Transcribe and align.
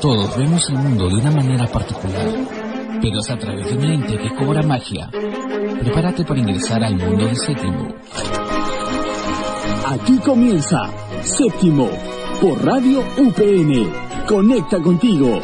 Todos 0.00 0.36
vemos 0.36 0.68
el 0.68 0.76
mundo 0.76 1.08
de 1.08 1.16
una 1.16 1.30
manera 1.32 1.66
particular, 1.66 2.28
pero 3.02 3.18
es 3.18 3.30
a 3.30 3.36
través 3.36 3.66
de 3.66 3.76
un 3.76 3.88
lente 3.88 4.16
que 4.16 4.34
cobra 4.34 4.62
magia. 4.62 5.10
Prepárate 5.10 6.24
para 6.24 6.38
ingresar 6.38 6.84
al 6.84 6.96
mundo 6.96 7.26
de 7.26 7.34
séptimo. 7.34 7.88
Aquí 9.86 10.18
comienza 10.18 10.88
Séptimo 11.22 11.88
por 12.40 12.64
Radio 12.64 13.00
UPN. 13.18 13.92
Conecta 14.28 14.80
contigo. 14.80 15.40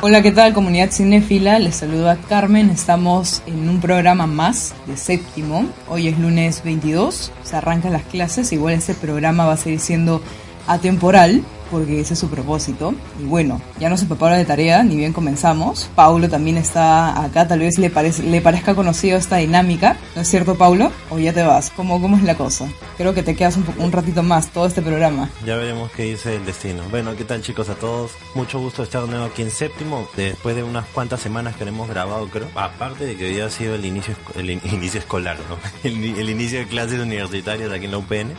Hola, 0.00 0.22
¿qué 0.22 0.30
tal 0.30 0.54
comunidad 0.54 0.92
cinéfila? 0.92 1.58
Les 1.58 1.74
saluda 1.74 2.16
Carmen. 2.28 2.70
Estamos 2.70 3.42
en 3.46 3.68
un 3.68 3.80
programa 3.80 4.28
más 4.28 4.72
de 4.86 4.96
séptimo. 4.96 5.66
Hoy 5.88 6.06
es 6.06 6.16
lunes 6.20 6.62
22, 6.62 7.32
se 7.42 7.56
arrancan 7.56 7.94
las 7.94 8.04
clases. 8.04 8.52
Igual 8.52 8.74
este 8.74 8.94
programa 8.94 9.46
va 9.46 9.54
a 9.54 9.56
seguir 9.56 9.80
siendo 9.80 10.22
atemporal 10.68 11.42
porque 11.70 12.00
ese 12.00 12.14
es 12.14 12.20
su 12.20 12.28
propósito. 12.28 12.94
Y 13.20 13.24
bueno, 13.24 13.60
ya 13.78 13.88
no 13.88 13.96
se 13.96 14.06
prepara 14.06 14.36
de 14.36 14.44
tarea, 14.44 14.82
ni 14.82 14.96
bien 14.96 15.12
comenzamos. 15.12 15.90
Paulo 15.94 16.28
también 16.28 16.56
está 16.56 17.22
acá, 17.22 17.46
tal 17.48 17.60
vez 17.60 17.78
le, 17.78 17.92
le 18.24 18.40
parezca 18.40 18.74
conocido 18.74 19.18
esta 19.18 19.36
dinámica. 19.36 19.96
¿No 20.14 20.22
es 20.22 20.28
cierto, 20.28 20.56
Paulo? 20.56 20.90
¿O 21.10 21.18
ya 21.18 21.32
te 21.32 21.42
vas? 21.42 21.70
¿Cómo, 21.70 22.00
cómo 22.00 22.16
es 22.16 22.22
la 22.22 22.36
cosa? 22.36 22.68
Creo 22.96 23.14
que 23.14 23.22
te 23.22 23.34
quedas 23.36 23.56
un, 23.56 23.64
un 23.78 23.92
ratito 23.92 24.22
más 24.22 24.48
todo 24.48 24.66
este 24.66 24.82
programa. 24.82 25.30
Ya 25.44 25.56
veremos 25.56 25.90
qué 25.92 26.04
dice 26.04 26.36
el 26.36 26.44
destino. 26.44 26.82
Bueno, 26.90 27.16
¿qué 27.16 27.24
tal 27.24 27.42
chicos 27.42 27.68
a 27.68 27.74
todos? 27.74 28.12
Mucho 28.34 28.58
gusto 28.58 28.82
estar 28.82 29.02
de 29.02 29.08
nuevo 29.08 29.26
aquí 29.26 29.42
en 29.42 29.50
séptimo. 29.50 30.08
Después 30.16 30.56
de 30.56 30.62
unas 30.62 30.86
cuantas 30.86 31.20
semanas 31.20 31.56
que 31.56 31.64
hemos 31.64 31.88
grabado, 31.88 32.28
creo. 32.28 32.48
Aparte 32.54 33.04
de 33.04 33.16
que 33.16 33.26
hoy 33.26 33.40
ha 33.40 33.50
sido 33.50 33.74
el 33.74 33.84
inicio, 33.84 34.14
el 34.34 34.50
inicio 34.72 35.00
escolar, 35.00 35.36
¿no? 35.48 35.58
El, 35.82 36.18
el 36.18 36.30
inicio 36.30 36.58
de 36.60 36.66
clases 36.66 37.00
universitarias 37.00 37.70
aquí 37.70 37.84
en 37.84 37.90
la 37.90 37.98
UPN. 37.98 38.32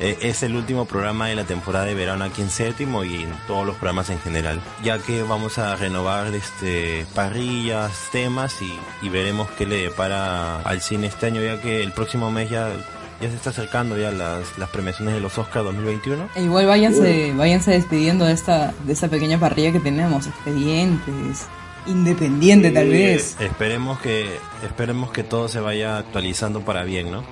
Eh, 0.00 0.16
es 0.20 0.44
el 0.44 0.54
último 0.54 0.84
programa 0.84 1.26
de 1.26 1.34
la 1.34 1.44
temporada 1.44 1.84
de 1.84 1.94
verano 1.94 2.24
aquí 2.24 2.40
en 2.40 2.50
séptimo 2.58 3.04
y 3.04 3.22
en 3.22 3.30
todos 3.46 3.64
los 3.64 3.76
programas 3.76 4.10
en 4.10 4.18
general, 4.18 4.60
ya 4.82 4.98
que 4.98 5.22
vamos 5.22 5.58
a 5.58 5.76
renovar 5.76 6.34
este 6.34 7.06
parrillas, 7.14 7.92
temas 8.10 8.60
y, 8.60 9.06
y 9.06 9.08
veremos 9.08 9.48
qué 9.56 9.64
le 9.64 9.76
depara 9.76 10.60
al 10.62 10.80
cine 10.80 11.06
este 11.06 11.26
año, 11.26 11.40
ya 11.40 11.60
que 11.62 11.84
el 11.84 11.92
próximo 11.92 12.32
mes 12.32 12.50
ya 12.50 12.72
ya 13.20 13.28
se 13.30 13.36
está 13.36 13.50
acercando 13.50 13.96
ya 13.96 14.10
las, 14.10 14.58
las 14.58 14.68
premiaciones 14.70 15.14
de 15.14 15.20
los 15.20 15.38
Oscars 15.38 15.64
2021. 15.64 16.28
E 16.34 16.42
igual 16.42 16.66
váyanse, 16.66 17.32
váyanse 17.34 17.72
despidiendo 17.72 18.24
de 18.24 18.32
esta, 18.32 18.72
de 18.84 18.92
esta 18.92 19.08
pequeña 19.08 19.38
parrilla 19.38 19.72
que 19.72 19.80
tenemos, 19.80 20.26
expedientes, 20.26 21.46
independiente 21.86 22.70
tal 22.70 22.88
vez. 22.88 23.36
Esperemos 23.40 23.98
que, 24.00 24.38
esperemos 24.64 25.10
que 25.10 25.24
todo 25.24 25.48
se 25.48 25.60
vaya 25.60 25.98
actualizando 25.98 26.60
para 26.62 26.84
bien, 26.84 27.10
¿no? 27.10 27.24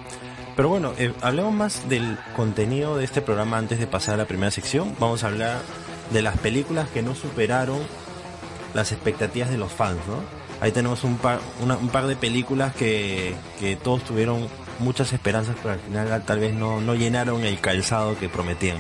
Pero 0.56 0.70
bueno, 0.70 0.94
eh, 0.96 1.12
hablemos 1.20 1.52
más 1.52 1.88
del 1.88 2.18
contenido 2.34 2.96
de 2.96 3.04
este 3.04 3.20
programa 3.20 3.58
antes 3.58 3.78
de 3.78 3.86
pasar 3.86 4.14
a 4.14 4.16
la 4.16 4.24
primera 4.24 4.50
sección. 4.50 4.96
Vamos 4.98 5.22
a 5.22 5.26
hablar 5.26 5.58
de 6.10 6.22
las 6.22 6.38
películas 6.38 6.88
que 6.88 7.02
no 7.02 7.14
superaron 7.14 7.78
las 8.72 8.90
expectativas 8.90 9.50
de 9.50 9.58
los 9.58 9.70
fans, 9.70 10.00
¿no? 10.08 10.20
Ahí 10.62 10.72
tenemos 10.72 11.04
un 11.04 11.18
par, 11.18 11.40
una, 11.62 11.76
un 11.76 11.88
par 11.88 12.06
de 12.06 12.16
películas 12.16 12.74
que, 12.74 13.34
que 13.60 13.76
todos 13.76 14.02
tuvieron 14.04 14.48
muchas 14.78 15.12
esperanzas, 15.12 15.56
pero 15.62 15.74
al 15.74 15.80
final 15.80 16.22
tal 16.24 16.40
vez 16.40 16.54
no, 16.54 16.80
no 16.80 16.94
llenaron 16.94 17.44
el 17.44 17.60
calzado 17.60 18.18
que 18.18 18.30
prometían. 18.30 18.78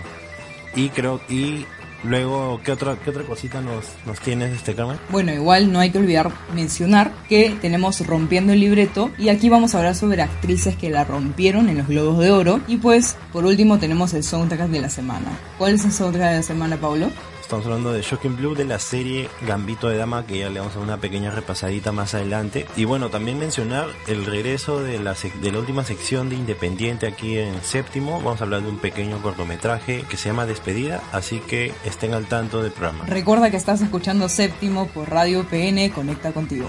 Y 0.74 0.88
creo, 0.88 1.20
y 1.28 1.66
Luego, 2.08 2.60
¿qué 2.64 2.72
otra, 2.72 2.96
qué 3.02 3.10
otra 3.10 3.24
cosita 3.24 3.60
nos, 3.60 3.84
nos 4.06 4.20
tienes, 4.20 4.52
este 4.52 4.74
Carmen? 4.74 4.98
Bueno, 5.10 5.32
igual 5.32 5.72
no 5.72 5.80
hay 5.80 5.90
que 5.90 5.98
olvidar 5.98 6.30
mencionar 6.54 7.12
que 7.28 7.56
tenemos 7.60 8.06
Rompiendo 8.06 8.52
el 8.52 8.60
Libreto 8.60 9.10
y 9.18 9.28
aquí 9.28 9.48
vamos 9.48 9.74
a 9.74 9.78
hablar 9.78 9.94
sobre 9.96 10.22
actrices 10.22 10.76
que 10.76 10.90
la 10.90 11.04
rompieron 11.04 11.68
en 11.68 11.78
los 11.78 11.88
Globos 11.88 12.18
de 12.18 12.30
Oro. 12.30 12.60
Y 12.68 12.76
pues, 12.76 13.16
por 13.32 13.44
último, 13.44 13.78
tenemos 13.78 14.14
el 14.14 14.22
soundtrack 14.22 14.68
de 14.68 14.80
la 14.80 14.88
semana. 14.88 15.36
¿Cuál 15.58 15.74
es 15.74 15.84
el 15.84 15.92
soundtrack 15.92 16.30
de 16.30 16.36
la 16.36 16.42
semana, 16.42 16.76
Paulo? 16.76 17.10
Estamos 17.46 17.64
hablando 17.66 17.92
de 17.92 18.02
Shocking 18.02 18.36
Blue 18.36 18.56
de 18.56 18.64
la 18.64 18.80
serie 18.80 19.28
Gambito 19.46 19.88
de 19.88 19.96
Dama, 19.96 20.26
que 20.26 20.40
ya 20.40 20.50
le 20.50 20.58
vamos 20.58 20.74
a 20.74 20.80
dar 20.80 20.84
una 20.84 20.96
pequeña 20.96 21.30
repasadita 21.30 21.92
más 21.92 22.12
adelante. 22.12 22.66
Y 22.74 22.86
bueno, 22.86 23.08
también 23.08 23.38
mencionar 23.38 23.86
el 24.08 24.26
regreso 24.26 24.82
de 24.82 24.98
la, 24.98 25.14
de 25.14 25.52
la 25.52 25.60
última 25.60 25.84
sección 25.84 26.28
de 26.28 26.34
Independiente 26.34 27.06
aquí 27.06 27.38
en 27.38 27.62
séptimo. 27.62 28.20
Vamos 28.20 28.40
a 28.40 28.44
hablar 28.44 28.62
de 28.62 28.68
un 28.68 28.78
pequeño 28.78 29.22
cortometraje 29.22 30.02
que 30.10 30.16
se 30.16 30.28
llama 30.28 30.44
Despedida, 30.44 31.00
así 31.12 31.38
que 31.38 31.72
estén 31.84 32.14
al 32.14 32.26
tanto 32.26 32.64
del 32.64 32.72
programa. 32.72 33.04
Recuerda 33.06 33.48
que 33.48 33.56
estás 33.56 33.80
escuchando 33.80 34.28
séptimo 34.28 34.88
por 34.88 35.08
Radio 35.08 35.46
PN, 35.48 35.88
conecta 35.92 36.32
contigo. 36.32 36.68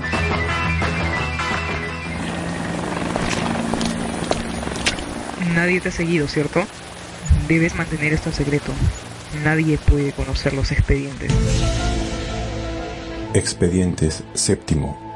Nadie 5.55 5.81
te 5.81 5.89
ha 5.89 5.91
seguido, 5.91 6.27
¿cierto? 6.27 6.63
Debes 7.47 7.73
mantener 7.73 8.13
esto 8.13 8.29
en 8.29 8.35
secreto. 8.35 8.73
Nadie 9.43 9.77
puede 9.77 10.13
conocer 10.13 10.53
los 10.53 10.71
expedientes. 10.71 11.31
Expedientes 13.33 14.23
séptimo. 14.33 15.07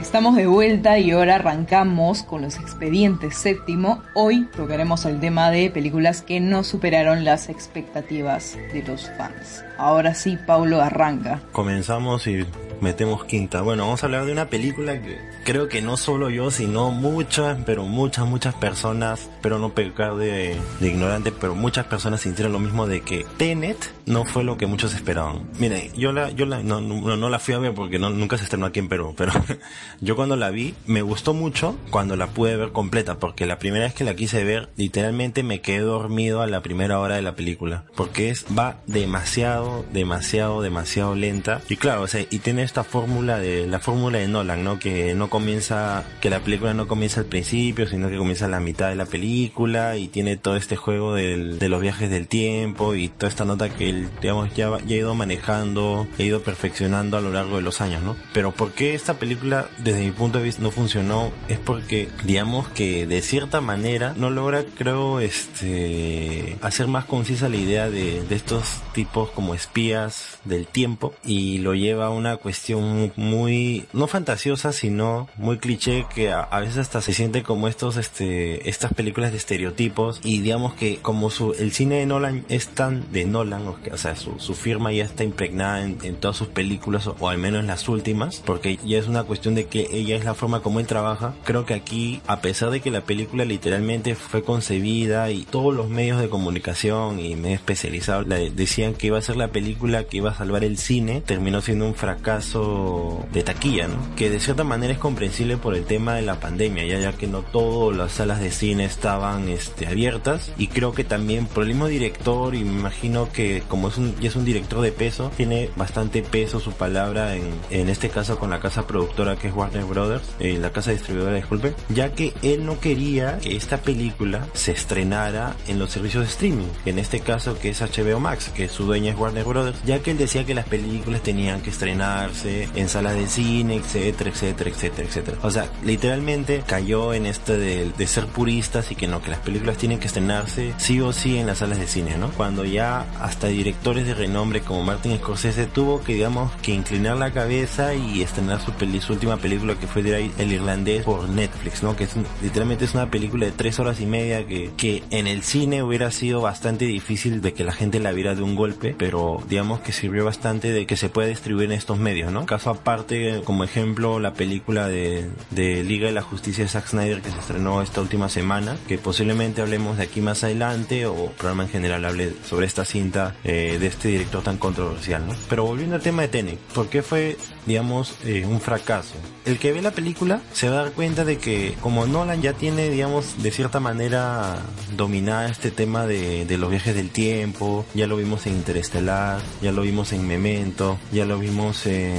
Estamos 0.00 0.36
de 0.36 0.46
vuelta 0.46 0.96
y 1.00 1.10
ahora 1.10 1.34
arrancamos 1.34 2.22
con 2.22 2.42
los 2.42 2.56
expedientes 2.56 3.36
séptimo. 3.36 4.00
Hoy 4.14 4.48
tocaremos 4.56 5.04
el 5.06 5.18
tema 5.18 5.50
de 5.50 5.70
películas 5.70 6.22
que 6.22 6.38
no 6.38 6.62
superaron 6.62 7.24
las 7.24 7.48
expectativas 7.48 8.56
de 8.72 8.84
los 8.84 9.10
fans. 9.18 9.64
Ahora 9.76 10.14
sí, 10.14 10.38
Paulo 10.46 10.80
arranca. 10.80 11.40
Comenzamos 11.50 12.28
y 12.28 12.46
metemos 12.84 13.24
quinta. 13.24 13.62
Bueno, 13.62 13.84
vamos 13.84 14.02
a 14.02 14.06
hablar 14.06 14.26
de 14.26 14.32
una 14.32 14.48
película 14.48 15.00
que 15.00 15.18
creo 15.44 15.68
que 15.68 15.82
no 15.82 15.96
solo 15.96 16.30
yo, 16.30 16.50
sino 16.50 16.90
muchas, 16.90 17.58
pero 17.64 17.84
muchas, 17.84 18.26
muchas 18.26 18.54
personas, 18.54 19.28
pero 19.42 19.58
no 19.58 19.74
pecar 19.74 20.14
de, 20.16 20.56
de 20.80 20.88
ignorante, 20.88 21.32
pero 21.32 21.54
muchas 21.54 21.86
personas 21.86 22.20
sintieron 22.20 22.52
lo 22.52 22.58
mismo 22.60 22.86
de 22.86 23.00
que 23.00 23.26
Tenet 23.38 23.78
no 24.06 24.24
fue 24.24 24.44
lo 24.44 24.56
que 24.56 24.66
muchos 24.66 24.94
esperaban. 24.94 25.48
Miren, 25.58 25.92
yo 25.94 26.12
la, 26.12 26.30
yo 26.30 26.46
la, 26.46 26.62
no, 26.62 26.80
no, 26.80 27.16
no 27.16 27.28
la 27.28 27.38
fui 27.38 27.54
a 27.54 27.58
ver 27.58 27.74
porque 27.74 27.98
nunca 27.98 28.36
se 28.36 28.44
estrenó 28.44 28.66
aquí 28.66 28.80
en 28.80 28.88
Perú, 28.88 29.14
pero 29.16 29.32
yo 30.00 30.16
cuando 30.16 30.36
la 30.36 30.50
vi, 30.50 30.74
me 30.86 31.02
gustó 31.02 31.34
mucho 31.34 31.76
cuando 31.90 32.16
la 32.16 32.28
pude 32.28 32.56
ver 32.56 32.72
completa, 32.72 33.18
porque 33.18 33.46
la 33.46 33.58
primera 33.58 33.84
vez 33.84 33.94
que 33.94 34.04
la 34.04 34.14
quise 34.14 34.44
ver, 34.44 34.68
literalmente 34.76 35.42
me 35.42 35.60
quedé 35.60 35.80
dormido 35.80 36.42
a 36.42 36.46
la 36.46 36.62
primera 36.62 36.98
hora 36.98 37.16
de 37.16 37.22
la 37.22 37.34
película, 37.34 37.84
porque 37.96 38.30
es, 38.30 38.46
va 38.56 38.78
demasiado, 38.86 39.84
demasiado, 39.92 40.62
demasiado 40.62 41.14
lenta, 41.14 41.60
y 41.68 41.76
claro, 41.76 42.02
o 42.02 42.08
sea, 42.08 42.22
y 42.28 42.38
tiene 42.38 42.62
esta 42.62 42.84
fórmula 42.84 43.38
de, 43.38 43.66
la 43.66 43.78
fórmula 43.78 44.18
de 44.18 44.28
Nolan, 44.28 44.64
¿no? 44.64 44.78
Que 44.78 45.14
no 45.14 45.30
comienza, 45.30 46.04
que 46.20 46.30
la 46.30 46.40
película 46.40 46.74
no 46.74 46.86
comienza 46.86 47.20
al 47.20 47.26
principio, 47.26 47.86
sino 47.86 48.08
que 48.08 48.16
comienza 48.16 48.46
a 48.46 48.48
la 48.48 48.60
mitad 48.60 48.88
de 48.88 48.96
la 48.96 49.06
película 49.06 49.96
y 49.96 50.08
tiene 50.08 50.36
todo 50.36 50.56
este 50.56 50.76
juego 50.76 51.14
de 51.14 51.68
los 51.68 51.80
viajes 51.80 52.10
del 52.10 52.28
tiempo 52.28 52.94
y 52.94 53.08
toda 53.08 53.28
esta 53.28 53.44
nota 53.44 53.68
que 53.68 53.93
él, 53.94 54.08
digamos, 54.20 54.54
ya, 54.54 54.78
ya 54.86 54.96
ha 54.96 54.98
ido 54.98 55.14
manejando, 55.14 56.06
ha 56.18 56.22
ido 56.22 56.42
perfeccionando 56.42 57.16
a 57.16 57.20
lo 57.20 57.30
largo 57.30 57.56
de 57.56 57.62
los 57.62 57.80
años, 57.80 58.02
¿no? 58.02 58.16
Pero 58.32 58.52
¿por 58.52 58.72
qué 58.72 58.94
esta 58.94 59.14
película, 59.14 59.68
desde 59.78 60.04
mi 60.04 60.10
punto 60.10 60.38
de 60.38 60.44
vista, 60.44 60.62
no 60.62 60.70
funcionó? 60.70 61.32
Es 61.48 61.58
porque, 61.58 62.08
digamos 62.24 62.68
que 62.68 63.06
de 63.06 63.22
cierta 63.22 63.60
manera 63.60 64.14
no 64.16 64.30
logra, 64.30 64.64
creo, 64.76 65.20
este, 65.20 66.56
hacer 66.62 66.86
más 66.86 67.04
concisa 67.04 67.48
la 67.48 67.56
idea 67.56 67.90
de, 67.90 68.22
de 68.22 68.34
estos 68.34 68.82
tipos 68.92 69.30
como 69.30 69.54
espías 69.54 70.38
del 70.44 70.66
tiempo 70.66 71.14
y 71.24 71.58
lo 71.58 71.74
lleva 71.74 72.06
a 72.06 72.10
una 72.10 72.36
cuestión 72.36 73.12
muy, 73.16 73.86
no 73.92 74.06
fantasiosa, 74.06 74.72
sino 74.72 75.28
muy 75.36 75.58
cliché 75.58 76.06
que 76.14 76.32
a, 76.32 76.40
a, 76.40 76.60
veces 76.60 76.78
hasta 76.78 77.00
se 77.00 77.12
siente 77.12 77.42
como 77.42 77.68
estos, 77.68 77.96
este, 77.96 78.68
estas 78.68 78.92
películas 78.92 79.32
de 79.32 79.38
estereotipos 79.38 80.20
y 80.22 80.40
digamos 80.40 80.74
que 80.74 80.98
como 80.98 81.30
su, 81.30 81.52
el 81.52 81.72
cine 81.72 81.96
de 81.96 82.06
Nolan 82.06 82.44
es 82.48 82.68
tan 82.68 83.10
de 83.12 83.24
Nolan, 83.24 83.64
que, 83.82 83.83
o 83.92 83.96
sea, 83.96 84.16
su, 84.16 84.38
su, 84.38 84.54
firma 84.54 84.92
ya 84.92 85.04
está 85.04 85.24
impregnada 85.24 85.84
en, 85.84 85.98
en 86.02 86.16
todas 86.16 86.36
sus 86.36 86.48
películas 86.48 87.06
o, 87.06 87.28
al 87.28 87.38
menos 87.38 87.60
en 87.60 87.66
las 87.66 87.88
últimas, 87.88 88.42
porque 88.44 88.78
ya 88.84 88.98
es 88.98 89.08
una 89.08 89.24
cuestión 89.24 89.54
de 89.54 89.66
que 89.66 89.88
ella 89.90 90.16
es 90.16 90.24
la 90.24 90.34
forma 90.34 90.60
como 90.60 90.80
él 90.80 90.86
trabaja. 90.86 91.34
Creo 91.44 91.66
que 91.66 91.74
aquí, 91.74 92.20
a 92.26 92.40
pesar 92.40 92.70
de 92.70 92.80
que 92.80 92.90
la 92.90 93.02
película 93.02 93.44
literalmente 93.44 94.14
fue 94.14 94.42
concebida 94.42 95.30
y 95.30 95.44
todos 95.44 95.74
los 95.74 95.88
medios 95.88 96.20
de 96.20 96.28
comunicación 96.28 97.18
y 97.20 97.36
medios 97.36 97.60
especializados 97.60 98.26
decían 98.54 98.94
que 98.94 99.08
iba 99.08 99.18
a 99.18 99.22
ser 99.22 99.36
la 99.36 99.48
película 99.48 100.04
que 100.04 100.18
iba 100.18 100.30
a 100.30 100.34
salvar 100.34 100.64
el 100.64 100.78
cine, 100.78 101.20
terminó 101.20 101.60
siendo 101.60 101.86
un 101.86 101.94
fracaso 101.94 103.24
de 103.32 103.42
taquilla, 103.42 103.88
¿no? 103.88 103.96
Que 104.16 104.30
de 104.30 104.40
cierta 104.40 104.64
manera 104.64 104.92
es 104.92 104.98
comprensible 104.98 105.56
por 105.56 105.74
el 105.74 105.84
tema 105.84 106.14
de 106.14 106.22
la 106.22 106.40
pandemia, 106.40 106.84
ya, 106.84 106.98
ya 106.98 107.12
que 107.12 107.26
no 107.26 107.42
todas 107.42 107.96
las 107.96 108.12
salas 108.12 108.40
de 108.40 108.50
cine 108.50 108.84
estaban 108.84 109.48
este, 109.48 109.86
abiertas 109.86 110.52
y 110.58 110.68
creo 110.68 110.92
que 110.92 111.04
también 111.04 111.46
por 111.46 111.64
el 111.64 111.70
mismo 111.70 111.86
director 111.86 112.54
y 112.54 112.64
me 112.64 112.72
imagino 112.72 113.30
que 113.32 113.62
como 113.74 113.88
es 113.88 113.98
un, 113.98 114.14
y 114.20 114.28
es 114.28 114.36
un 114.36 114.44
director 114.44 114.80
de 114.82 114.92
peso, 114.92 115.32
tiene 115.36 115.68
bastante 115.74 116.22
peso 116.22 116.60
su 116.60 116.70
palabra 116.70 117.34
en, 117.34 117.42
en 117.70 117.88
este 117.88 118.08
caso 118.08 118.38
con 118.38 118.50
la 118.50 118.60
casa 118.60 118.86
productora 118.86 119.34
que 119.34 119.48
es 119.48 119.52
Warner 119.52 119.84
Brothers, 119.84 120.22
eh, 120.38 120.58
la 120.60 120.70
casa 120.70 120.92
distribuidora, 120.92 121.34
disculpe, 121.34 121.74
ya 121.88 122.12
que 122.12 122.32
él 122.42 122.64
no 122.64 122.78
quería 122.78 123.38
que 123.38 123.56
esta 123.56 123.78
película 123.78 124.46
se 124.52 124.70
estrenara 124.70 125.56
en 125.66 125.80
los 125.80 125.90
servicios 125.90 126.22
de 126.22 126.30
streaming, 126.30 126.68
en 126.86 127.00
este 127.00 127.18
caso 127.18 127.58
que 127.58 127.70
es 127.70 127.80
HBO 127.80 128.20
Max, 128.20 128.52
que 128.54 128.68
su 128.68 128.84
dueña 128.84 129.10
es 129.10 129.18
Warner 129.18 129.42
Brothers, 129.42 129.82
ya 129.84 129.98
que 129.98 130.12
él 130.12 130.18
decía 130.18 130.44
que 130.44 130.54
las 130.54 130.66
películas 130.66 131.22
tenían 131.22 131.60
que 131.60 131.70
estrenarse 131.70 132.68
en 132.76 132.88
salas 132.88 133.16
de 133.16 133.26
cine, 133.26 133.74
etcétera, 133.74 134.30
etcétera, 134.30 134.70
etcétera, 134.70 135.08
etcétera. 135.08 135.38
O 135.42 135.50
sea, 135.50 135.68
literalmente 135.82 136.62
cayó 136.64 137.12
en 137.12 137.26
este 137.26 137.56
de, 137.56 137.90
de 137.90 138.06
ser 138.06 138.26
puristas 138.26 138.92
y 138.92 138.94
que 138.94 139.08
no, 139.08 139.20
que 139.20 139.30
las 139.30 139.40
películas 139.40 139.78
tienen 139.78 139.98
que 139.98 140.06
estrenarse 140.06 140.74
sí 140.76 141.00
o 141.00 141.12
sí 141.12 141.38
en 141.38 141.48
las 141.48 141.58
salas 141.58 141.80
de 141.80 141.88
cine, 141.88 142.16
¿no? 142.18 142.30
Cuando 142.30 142.64
ya 142.64 143.04
hasta 143.20 143.48
directores 143.64 144.06
de 144.06 144.12
renombre 144.12 144.60
como 144.60 144.82
Martin 144.82 145.16
Scorsese 145.16 145.64
tuvo 145.64 146.02
que, 146.02 146.12
digamos, 146.12 146.52
que 146.56 146.74
inclinar 146.74 147.16
la 147.16 147.32
cabeza 147.32 147.94
y 147.94 148.20
estrenar 148.20 148.60
su, 148.60 148.72
peli, 148.72 149.00
su 149.00 149.14
última 149.14 149.38
película 149.38 149.74
que 149.74 149.86
fue 149.86 150.02
El 150.02 150.52
Irlandés 150.52 151.04
por 151.04 151.30
Netflix, 151.30 151.82
¿no? 151.82 151.96
Que 151.96 152.04
es 152.04 152.10
literalmente 152.42 152.84
es 152.84 152.92
una 152.92 153.10
película 153.10 153.46
de 153.46 153.52
tres 153.52 153.78
horas 153.78 154.00
y 154.00 154.06
media 154.06 154.46
que, 154.46 154.70
que 154.76 155.02
en 155.08 155.26
el 155.26 155.42
cine 155.42 155.82
hubiera 155.82 156.10
sido 156.10 156.42
bastante 156.42 156.84
difícil 156.84 157.40
de 157.40 157.54
que 157.54 157.64
la 157.64 157.72
gente 157.72 158.00
la 158.00 158.12
viera 158.12 158.34
de 158.34 158.42
un 158.42 158.54
golpe, 158.54 158.94
pero 158.98 159.42
digamos 159.48 159.80
que 159.80 159.92
sirvió 159.92 160.26
bastante 160.26 160.70
de 160.70 160.84
que 160.84 160.98
se 160.98 161.08
pueda 161.08 161.28
distribuir 161.28 161.70
en 161.70 161.78
estos 161.78 161.98
medios, 161.98 162.30
¿no? 162.30 162.44
Caso 162.44 162.68
aparte, 162.68 163.40
como 163.44 163.64
ejemplo, 163.64 164.20
la 164.20 164.34
película 164.34 164.88
de, 164.88 165.30
de 165.52 165.82
Liga 165.84 166.08
de 166.08 166.12
la 166.12 166.22
Justicia 166.22 166.64
de 166.64 166.68
Zack 166.68 166.88
Snyder 166.88 167.22
que 167.22 167.30
se 167.30 167.38
estrenó 167.38 167.80
esta 167.80 168.02
última 168.02 168.28
semana, 168.28 168.76
que 168.86 168.98
posiblemente 168.98 169.62
hablemos 169.62 169.96
de 169.96 170.02
aquí 170.02 170.20
más 170.20 170.44
adelante 170.44 171.06
o 171.06 171.30
programa 171.30 171.62
en 171.62 171.70
general 171.70 172.04
hable 172.04 172.34
sobre 172.44 172.66
esta 172.66 172.84
cinta 172.84 173.34
eh, 173.42 173.53
de 173.54 173.86
este 173.86 174.08
director 174.08 174.42
tan 174.42 174.58
controversial, 174.58 175.26
¿no? 175.26 175.34
Pero 175.48 175.64
volviendo 175.64 175.96
al 175.96 176.02
tema 176.02 176.22
de 176.22 176.28
Tenet, 176.28 176.58
¿por 176.58 176.88
qué 176.88 177.02
fue, 177.02 177.36
digamos, 177.66 178.14
eh, 178.24 178.44
un 178.46 178.60
fracaso? 178.60 179.14
El 179.44 179.58
que 179.58 179.72
ve 179.72 179.82
la 179.82 179.90
película 179.90 180.40
se 180.52 180.68
va 180.68 180.80
a 180.80 180.82
dar 180.84 180.92
cuenta 180.92 181.24
de 181.24 181.38
que 181.38 181.74
como 181.80 182.06
Nolan 182.06 182.42
ya 182.42 182.54
tiene, 182.54 182.90
digamos, 182.90 183.42
de 183.42 183.50
cierta 183.50 183.80
manera 183.80 184.58
dominada 184.96 185.48
este 185.48 185.70
tema 185.70 186.06
de, 186.06 186.44
de 186.44 186.58
los 186.58 186.70
viajes 186.70 186.94
del 186.94 187.10
tiempo, 187.10 187.84
ya 187.94 188.06
lo 188.06 188.16
vimos 188.16 188.46
en 188.46 188.54
Interestelar, 188.54 189.40
ya 189.60 189.72
lo 189.72 189.82
vimos 189.82 190.12
en 190.12 190.26
Memento, 190.26 190.98
ya 191.12 191.26
lo 191.26 191.38
vimos 191.38 191.86
en 191.86 192.14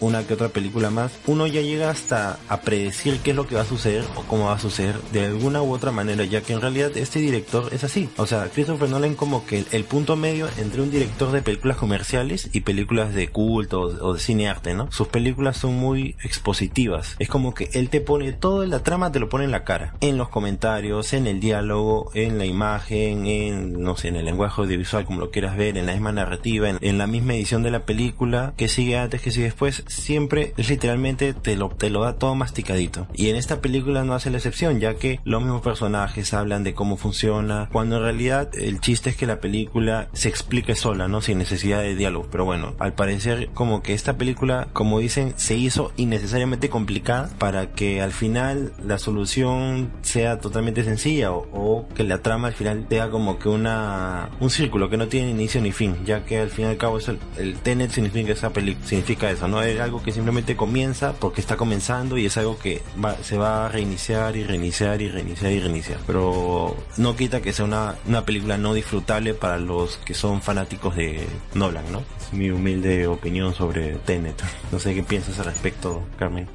una 0.00 0.26
que 0.26 0.34
otra 0.34 0.48
película 0.48 0.90
más, 0.90 1.12
uno 1.26 1.46
ya 1.46 1.60
llega 1.60 1.90
hasta 1.90 2.38
a 2.48 2.60
predecir 2.60 3.20
qué 3.20 3.30
es 3.30 3.36
lo 3.36 3.46
que 3.46 3.54
va 3.54 3.62
a 3.62 3.66
suceder 3.66 4.04
o 4.16 4.22
cómo 4.22 4.46
va 4.46 4.54
a 4.54 4.58
suceder 4.58 5.00
de 5.12 5.26
alguna 5.26 5.62
u 5.62 5.72
otra 5.72 5.90
manera, 5.90 6.24
ya 6.24 6.42
que 6.42 6.52
en 6.52 6.60
realidad 6.60 6.96
este 6.96 7.18
director 7.20 7.68
es 7.72 7.84
así. 7.84 8.08
O 8.16 8.26
sea, 8.26 8.48
Christopher 8.48 8.88
Nolan 8.88 9.14
como 9.14 9.46
que 9.46 9.64
el 9.70 9.84
punto 9.84 10.16
medio 10.16 10.48
entre 10.58 10.82
un 10.82 10.90
director 10.90 11.32
de 11.32 11.42
películas 11.42 11.76
comerciales 11.76 12.48
y 12.52 12.60
películas 12.60 13.14
de 13.14 13.28
culto 13.28 13.80
o 13.80 14.14
de 14.14 14.20
cine 14.20 14.48
arte. 14.48 14.74
Sus 14.90 15.08
películas 15.08 15.56
son 15.56 15.76
muy 15.76 16.16
expositivas. 16.22 17.16
Es 17.18 17.28
como 17.28 17.54
que 17.54 17.70
él 17.72 17.90
te 17.90 18.00
pone 18.00 18.32
todo 18.32 18.62
en 18.62 18.70
la 18.70 18.82
trama, 18.82 19.12
te 19.12 19.20
lo 19.20 19.28
pone 19.28 19.44
en 19.44 19.50
la 19.50 19.64
cara. 19.64 19.94
En 20.00 20.16
los 20.16 20.28
comentarios, 20.28 21.12
en 21.12 21.26
el 21.26 21.40
diálogo, 21.40 22.10
en 22.14 22.38
la 22.38 22.46
imagen, 22.46 23.26
en, 23.26 23.80
no 23.80 23.96
sé, 23.96 24.08
en 24.08 24.16
el 24.16 24.24
lenguaje 24.24 24.62
audiovisual, 24.62 25.04
como 25.04 25.20
lo 25.20 25.30
quieras 25.30 25.56
ver, 25.56 25.76
en 25.76 25.86
la 25.86 25.92
misma 25.92 26.12
narrativa, 26.12 26.68
en, 26.68 26.98
la 26.98 27.06
misma 27.06 27.34
edición 27.34 27.62
de 27.62 27.70
la 27.70 27.84
película, 27.84 28.54
que 28.56 28.68
sigue 28.68 28.98
antes, 28.98 29.20
que 29.20 29.30
sigue 29.30 29.46
después, 29.46 29.84
siempre 29.86 30.52
literalmente 30.56 31.34
te 31.34 31.56
lo, 31.56 31.68
te 31.68 31.90
lo 31.90 32.02
da 32.02 32.16
todo 32.16 32.34
masticadito. 32.34 33.06
Y 33.14 33.28
en 33.28 33.36
esta 33.36 33.60
película 33.60 34.04
no 34.04 34.14
hace 34.14 34.30
la 34.30 34.38
excepción, 34.38 34.80
ya 34.80 34.94
que 34.94 35.20
los 35.24 35.42
mismos 35.42 35.62
personajes 35.62 36.34
hablan 36.34 36.64
de 36.64 36.74
cómo 36.74 36.96
funciona, 36.96 37.68
cuando 37.72 37.96
en 37.96 38.02
realidad 38.02 38.50
el 38.54 38.80
chiste 38.80 39.10
es 39.10 39.16
que 39.16 39.26
la 39.26 39.40
película 39.40 40.08
se 40.12 40.28
explique 40.28 40.74
sola, 40.74 41.08
¿no? 41.08 41.20
Sin 41.20 41.38
necesidad 41.38 41.80
de 41.80 41.94
diálogo. 41.94 42.28
Pero 42.30 42.44
bueno, 42.44 42.74
al 42.78 42.94
parecer 42.94 43.50
como 43.54 43.82
que 43.82 43.94
esta 43.94 44.16
película, 44.16 44.67
como 44.72 44.98
dicen, 44.98 45.34
se 45.36 45.56
hizo 45.56 45.92
innecesariamente 45.96 46.68
complicada 46.68 47.30
para 47.38 47.72
que 47.72 48.00
al 48.00 48.12
final 48.12 48.72
la 48.84 48.98
solución 48.98 49.90
sea 50.02 50.38
totalmente 50.38 50.84
sencilla 50.84 51.32
o, 51.32 51.48
o 51.52 51.88
que 51.94 52.04
la 52.04 52.22
trama 52.22 52.48
al 52.48 52.54
final 52.54 52.86
sea 52.88 53.10
como 53.10 53.38
que 53.38 53.48
una 53.48 54.30
un 54.40 54.50
círculo 54.50 54.88
que 54.90 54.96
no 54.96 55.08
tiene 55.08 55.30
inicio 55.30 55.60
ni 55.60 55.72
fin, 55.72 55.96
ya 56.04 56.24
que 56.24 56.38
al 56.38 56.50
fin 56.50 56.66
y 56.66 56.68
al 56.68 56.76
cabo 56.76 56.98
es 56.98 57.08
el, 57.08 57.18
el 57.36 57.54
Tenet 57.58 57.90
significa 57.90 58.32
esa 58.32 58.50
película, 58.50 58.86
significa 58.86 59.30
eso, 59.30 59.48
no 59.48 59.62
es 59.62 59.80
algo 59.80 60.02
que 60.02 60.12
simplemente 60.12 60.56
comienza 60.56 61.12
porque 61.12 61.40
está 61.40 61.56
comenzando 61.56 62.18
y 62.18 62.26
es 62.26 62.36
algo 62.36 62.58
que 62.58 62.82
va, 63.02 63.16
se 63.22 63.36
va 63.36 63.66
a 63.66 63.68
reiniciar 63.68 64.36
y 64.36 64.44
reiniciar 64.44 65.00
y 65.02 65.08
reiniciar 65.08 65.52
y 65.52 65.60
reiniciar. 65.60 65.98
Pero 66.06 66.76
no 66.96 67.16
quita 67.16 67.40
que 67.40 67.52
sea 67.52 67.64
una, 67.64 67.96
una 68.06 68.24
película 68.24 68.58
no 68.58 68.74
disfrutable 68.74 69.34
para 69.34 69.58
los 69.58 69.96
que 69.98 70.14
son 70.14 70.42
fanáticos 70.42 70.96
de 70.96 71.26
Nolan, 71.54 71.90
¿no? 71.92 72.02
Es 72.20 72.32
mi 72.32 72.50
humilde 72.50 73.06
opinión 73.06 73.54
sobre 73.54 73.94
Tenet. 73.96 74.42
No 74.72 74.78
sé 74.78 74.94
qué 74.94 75.02
piensas 75.02 75.38
al 75.38 75.46
respecto, 75.46 76.02
Carmen. 76.18 76.46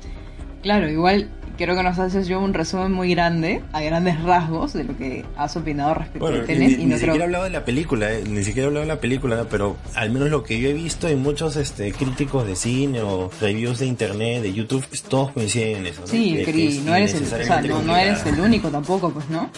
Claro, 0.62 0.90
igual 0.90 1.30
creo 1.58 1.76
que 1.76 1.84
nos 1.84 2.00
haces 2.00 2.28
yo 2.28 2.40
un 2.40 2.54
resumen 2.54 2.92
muy 2.92 3.14
grande, 3.14 3.62
a 3.74 3.82
grandes 3.82 4.22
rasgos, 4.24 4.74
de 4.74 4.84
lo 4.84 4.98
que 4.98 5.26
has 5.36 5.56
opinado 5.56 5.94
respecto 5.94 6.20
bueno, 6.20 6.42
a 6.42 6.46
Tenet. 6.46 6.70
Ni, 6.70 6.74
y 6.74 6.78
ni 6.78 6.86
no 6.86 6.96
siquiera 6.96 7.14
creo... 7.14 7.22
he 7.22 7.26
hablado 7.26 7.44
de 7.44 7.50
la 7.52 7.66
película, 7.66 8.12
eh, 8.12 8.24
ni 8.28 8.44
siquiera 8.44 8.66
he 8.66 8.68
hablado 8.68 8.86
de 8.86 8.94
la 8.94 9.00
película, 9.00 9.46
pero 9.50 9.78
al 9.96 10.12
menos 10.12 10.30
lo 10.30 10.44
que 10.44 10.60
yo 10.60 10.70
he 10.70 10.74
visto 10.74 11.08
en 11.08 11.22
muchos 11.22 11.56
este, 11.56 11.92
críticos 11.92 12.48
de 12.48 12.56
cine 12.56 13.02
o 13.02 13.30
reviews 13.40 13.80
de 13.80 13.86
internet, 13.86 14.42
de 14.42 14.54
YouTube, 14.54 14.86
pues, 14.88 15.04
todos 15.04 15.32
coinciden 15.32 15.78
en 15.78 15.88
eso. 15.88 16.02
¿no? 16.02 16.08
Sí, 16.08 16.42
Cri, 16.46 16.82
no 16.86 16.96
eres 16.96 17.14
el, 17.14 17.24
o 17.24 17.26
sea, 17.26 17.62
no, 17.62 17.96
eres 17.96 18.26
el 18.26 18.40
único 18.40 18.70
tampoco, 18.70 19.12
pues, 19.12 19.30
¿no? 19.30 19.50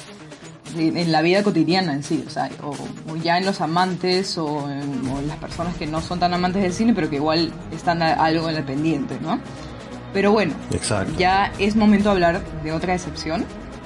En 0.78 1.12
la 1.12 1.22
vida 1.22 1.42
cotidiana 1.44 1.94
en 1.94 2.04
sí, 2.04 2.24
o 2.26 2.30
sea, 2.30 2.50
o, 2.64 2.72
o 3.12 3.16
ya 3.16 3.38
en 3.38 3.46
los 3.46 3.62
amantes 3.62 4.38
o 4.38 4.70
en, 4.70 5.08
o 5.10 5.20
en 5.20 5.28
las 5.28 5.38
personas 5.38 5.76
que 5.76 5.88
no 5.88 6.02
son 6.02 6.20
tan 6.20 6.34
amantes 6.34 6.62
del 6.62 6.74
cine, 6.74 6.94
pero 6.94 7.10
que 7.10 7.16
igual 7.18 7.52
están 7.72 8.02
a- 8.02 8.14
algo 8.14 8.50
en 8.50 8.56
el 8.58 8.64
pendiente, 8.64 9.18
¿no? 9.22 9.40
Pero 10.14 10.32
bueno, 10.32 10.54
Exacto. 10.72 11.14
ya 11.18 11.52
es 11.60 11.76
momento 11.76 12.06
de 12.10 12.12
hablar 12.12 12.42
de 12.64 12.72
otra 12.72 12.94
excepción. 12.96 13.44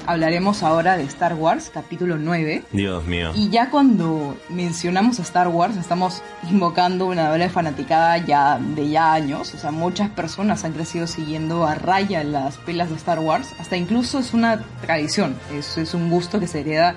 Hablaremos 0.09 0.63
ahora 0.63 0.97
de 0.97 1.03
Star 1.03 1.35
Wars, 1.35 1.69
capítulo 1.71 2.17
9. 2.17 2.63
Dios 2.71 3.05
mío. 3.05 3.31
Y 3.35 3.49
ya 3.49 3.69
cuando 3.69 4.35
mencionamos 4.49 5.19
a 5.19 5.21
Star 5.21 5.49
Wars, 5.49 5.77
estamos 5.77 6.23
invocando 6.49 7.05
una 7.05 7.29
doble 7.29 7.47
fanaticada 7.47 8.17
ya 8.17 8.57
de 8.57 8.89
ya 8.89 9.13
años. 9.13 9.53
O 9.53 9.59
sea, 9.59 9.69
muchas 9.69 10.09
personas 10.09 10.63
han 10.63 10.73
crecido 10.73 11.05
siguiendo 11.05 11.63
a 11.67 11.75
raya 11.75 12.23
las 12.23 12.57
pelas 12.57 12.89
de 12.89 12.95
Star 12.95 13.19
Wars. 13.19 13.53
Hasta 13.59 13.77
incluso 13.77 14.17
es 14.17 14.33
una 14.33 14.65
tradición. 14.81 15.35
Es, 15.53 15.77
es 15.77 15.93
un 15.93 16.09
gusto 16.09 16.39
que 16.39 16.47
se 16.47 16.61
hereda 16.61 16.95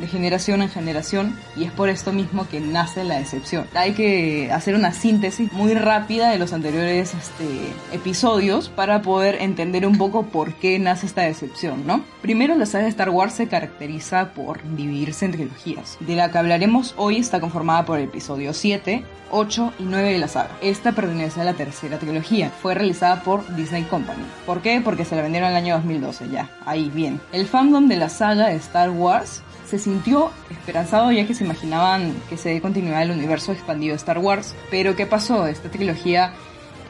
de 0.00 0.06
generación 0.06 0.62
en 0.62 0.68
generación 0.68 1.36
y 1.56 1.64
es 1.64 1.72
por 1.72 1.88
esto 1.88 2.12
mismo 2.12 2.48
que 2.48 2.60
nace 2.60 3.04
la 3.04 3.18
decepción. 3.18 3.66
Hay 3.74 3.92
que 3.92 4.50
hacer 4.52 4.74
una 4.74 4.92
síntesis 4.92 5.52
muy 5.52 5.74
rápida 5.74 6.30
de 6.30 6.38
los 6.38 6.52
anteriores 6.52 7.14
este, 7.14 7.44
episodios 7.92 8.68
para 8.68 9.02
poder 9.02 9.36
entender 9.40 9.86
un 9.86 9.98
poco 9.98 10.24
por 10.24 10.54
qué 10.54 10.78
nace 10.78 11.06
esta 11.06 11.22
decepción, 11.22 11.86
¿no? 11.86 12.04
Primero, 12.22 12.54
la 12.54 12.66
saga 12.66 12.84
de 12.84 12.90
Star 12.90 13.10
Wars 13.10 13.34
se 13.34 13.48
caracteriza 13.48 14.32
por 14.32 14.62
dividirse 14.76 15.24
en 15.24 15.32
trilogías. 15.32 15.96
De 16.00 16.16
la 16.16 16.30
que 16.30 16.38
hablaremos 16.38 16.94
hoy 16.96 17.18
está 17.18 17.40
conformada 17.40 17.84
por 17.84 17.98
el 17.98 18.04
episodio 18.04 18.52
7, 18.52 19.04
8 19.30 19.72
y 19.78 19.84
9 19.84 20.12
de 20.12 20.18
la 20.18 20.28
saga. 20.28 20.50
Esta 20.60 20.92
pertenece 20.92 21.40
a 21.40 21.44
la 21.44 21.54
tercera 21.54 21.98
trilogía. 21.98 22.50
Fue 22.50 22.74
realizada 22.74 23.22
por 23.22 23.54
Disney 23.54 23.84
Company. 23.84 24.24
¿Por 24.46 24.60
qué? 24.62 24.80
Porque 24.82 25.04
se 25.04 25.16
la 25.16 25.22
vendieron 25.22 25.50
en 25.50 25.56
el 25.56 25.62
año 25.62 25.74
2012, 25.76 26.28
ya. 26.30 26.50
Ahí 26.66 26.90
bien. 26.90 27.20
El 27.32 27.46
fandom 27.46 27.88
de 27.88 27.96
la 27.96 28.08
saga 28.08 28.48
de 28.48 28.56
Star 28.56 28.90
Wars 28.90 29.42
se 29.70 29.78
sintió 29.78 30.32
esperanzado 30.50 31.12
ya 31.12 31.26
que 31.26 31.34
se 31.34 31.44
imaginaban 31.44 32.12
que 32.28 32.36
se 32.36 32.48
dé 32.48 32.60
continuidad 32.60 33.02
al 33.02 33.12
universo 33.12 33.52
expandido 33.52 33.92
de 33.92 33.98
Star 33.98 34.18
Wars. 34.18 34.56
Pero 34.68 34.96
¿qué 34.96 35.06
pasó? 35.06 35.46
Esta 35.46 35.70
trilogía 35.70 36.34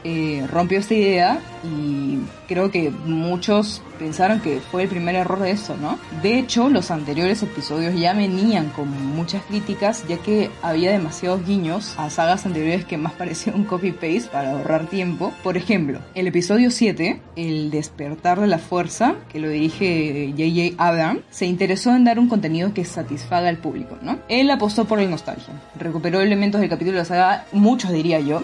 eh, 0.03 0.45
rompió 0.49 0.79
esta 0.79 0.93
idea 0.93 1.39
y 1.63 2.19
creo 2.47 2.71
que 2.71 2.89
muchos 2.89 3.81
pensaron 3.99 4.39
que 4.39 4.59
fue 4.59 4.83
el 4.83 4.89
primer 4.89 5.15
error 5.15 5.39
de 5.39 5.51
esto, 5.51 5.77
¿no? 5.79 5.99
De 6.23 6.39
hecho, 6.39 6.69
los 6.69 6.89
anteriores 6.89 7.43
episodios 7.43 7.93
ya 7.99 8.13
venían 8.13 8.69
con 8.69 8.89
muchas 9.15 9.43
críticas 9.43 10.03
ya 10.07 10.17
que 10.17 10.49
había 10.63 10.91
demasiados 10.91 11.45
guiños 11.45 11.93
a 11.97 12.09
sagas 12.09 12.47
anteriores 12.47 12.83
que 12.85 12.97
más 12.97 13.13
parecían 13.21 13.55
un 13.55 13.65
copy-paste 13.65 14.29
para 14.31 14.51
ahorrar 14.51 14.87
tiempo. 14.87 15.31
Por 15.43 15.55
ejemplo, 15.55 15.99
el 16.15 16.27
episodio 16.27 16.71
7, 16.71 17.21
El 17.35 17.69
despertar 17.69 18.39
de 18.39 18.47
la 18.47 18.57
fuerza, 18.57 19.15
que 19.31 19.39
lo 19.39 19.49
dirige 19.49 20.33
J.J. 20.35 20.83
Abrams, 20.83 21.21
se 21.29 21.45
interesó 21.45 21.95
en 21.95 22.05
dar 22.05 22.17
un 22.17 22.27
contenido 22.27 22.73
que 22.73 22.85
satisfaga 22.85 23.49
al 23.49 23.57
público, 23.57 23.97
¿no? 24.01 24.17
Él 24.29 24.49
apostó 24.49 24.85
por 24.85 24.99
la 24.99 25.07
nostalgia, 25.07 25.53
recuperó 25.77 26.21
elementos 26.21 26.59
del 26.59 26.69
capítulo 26.69 26.93
de 26.93 27.03
la 27.03 27.05
saga, 27.05 27.45
muchos 27.51 27.91
diría 27.91 28.19
yo, 28.19 28.43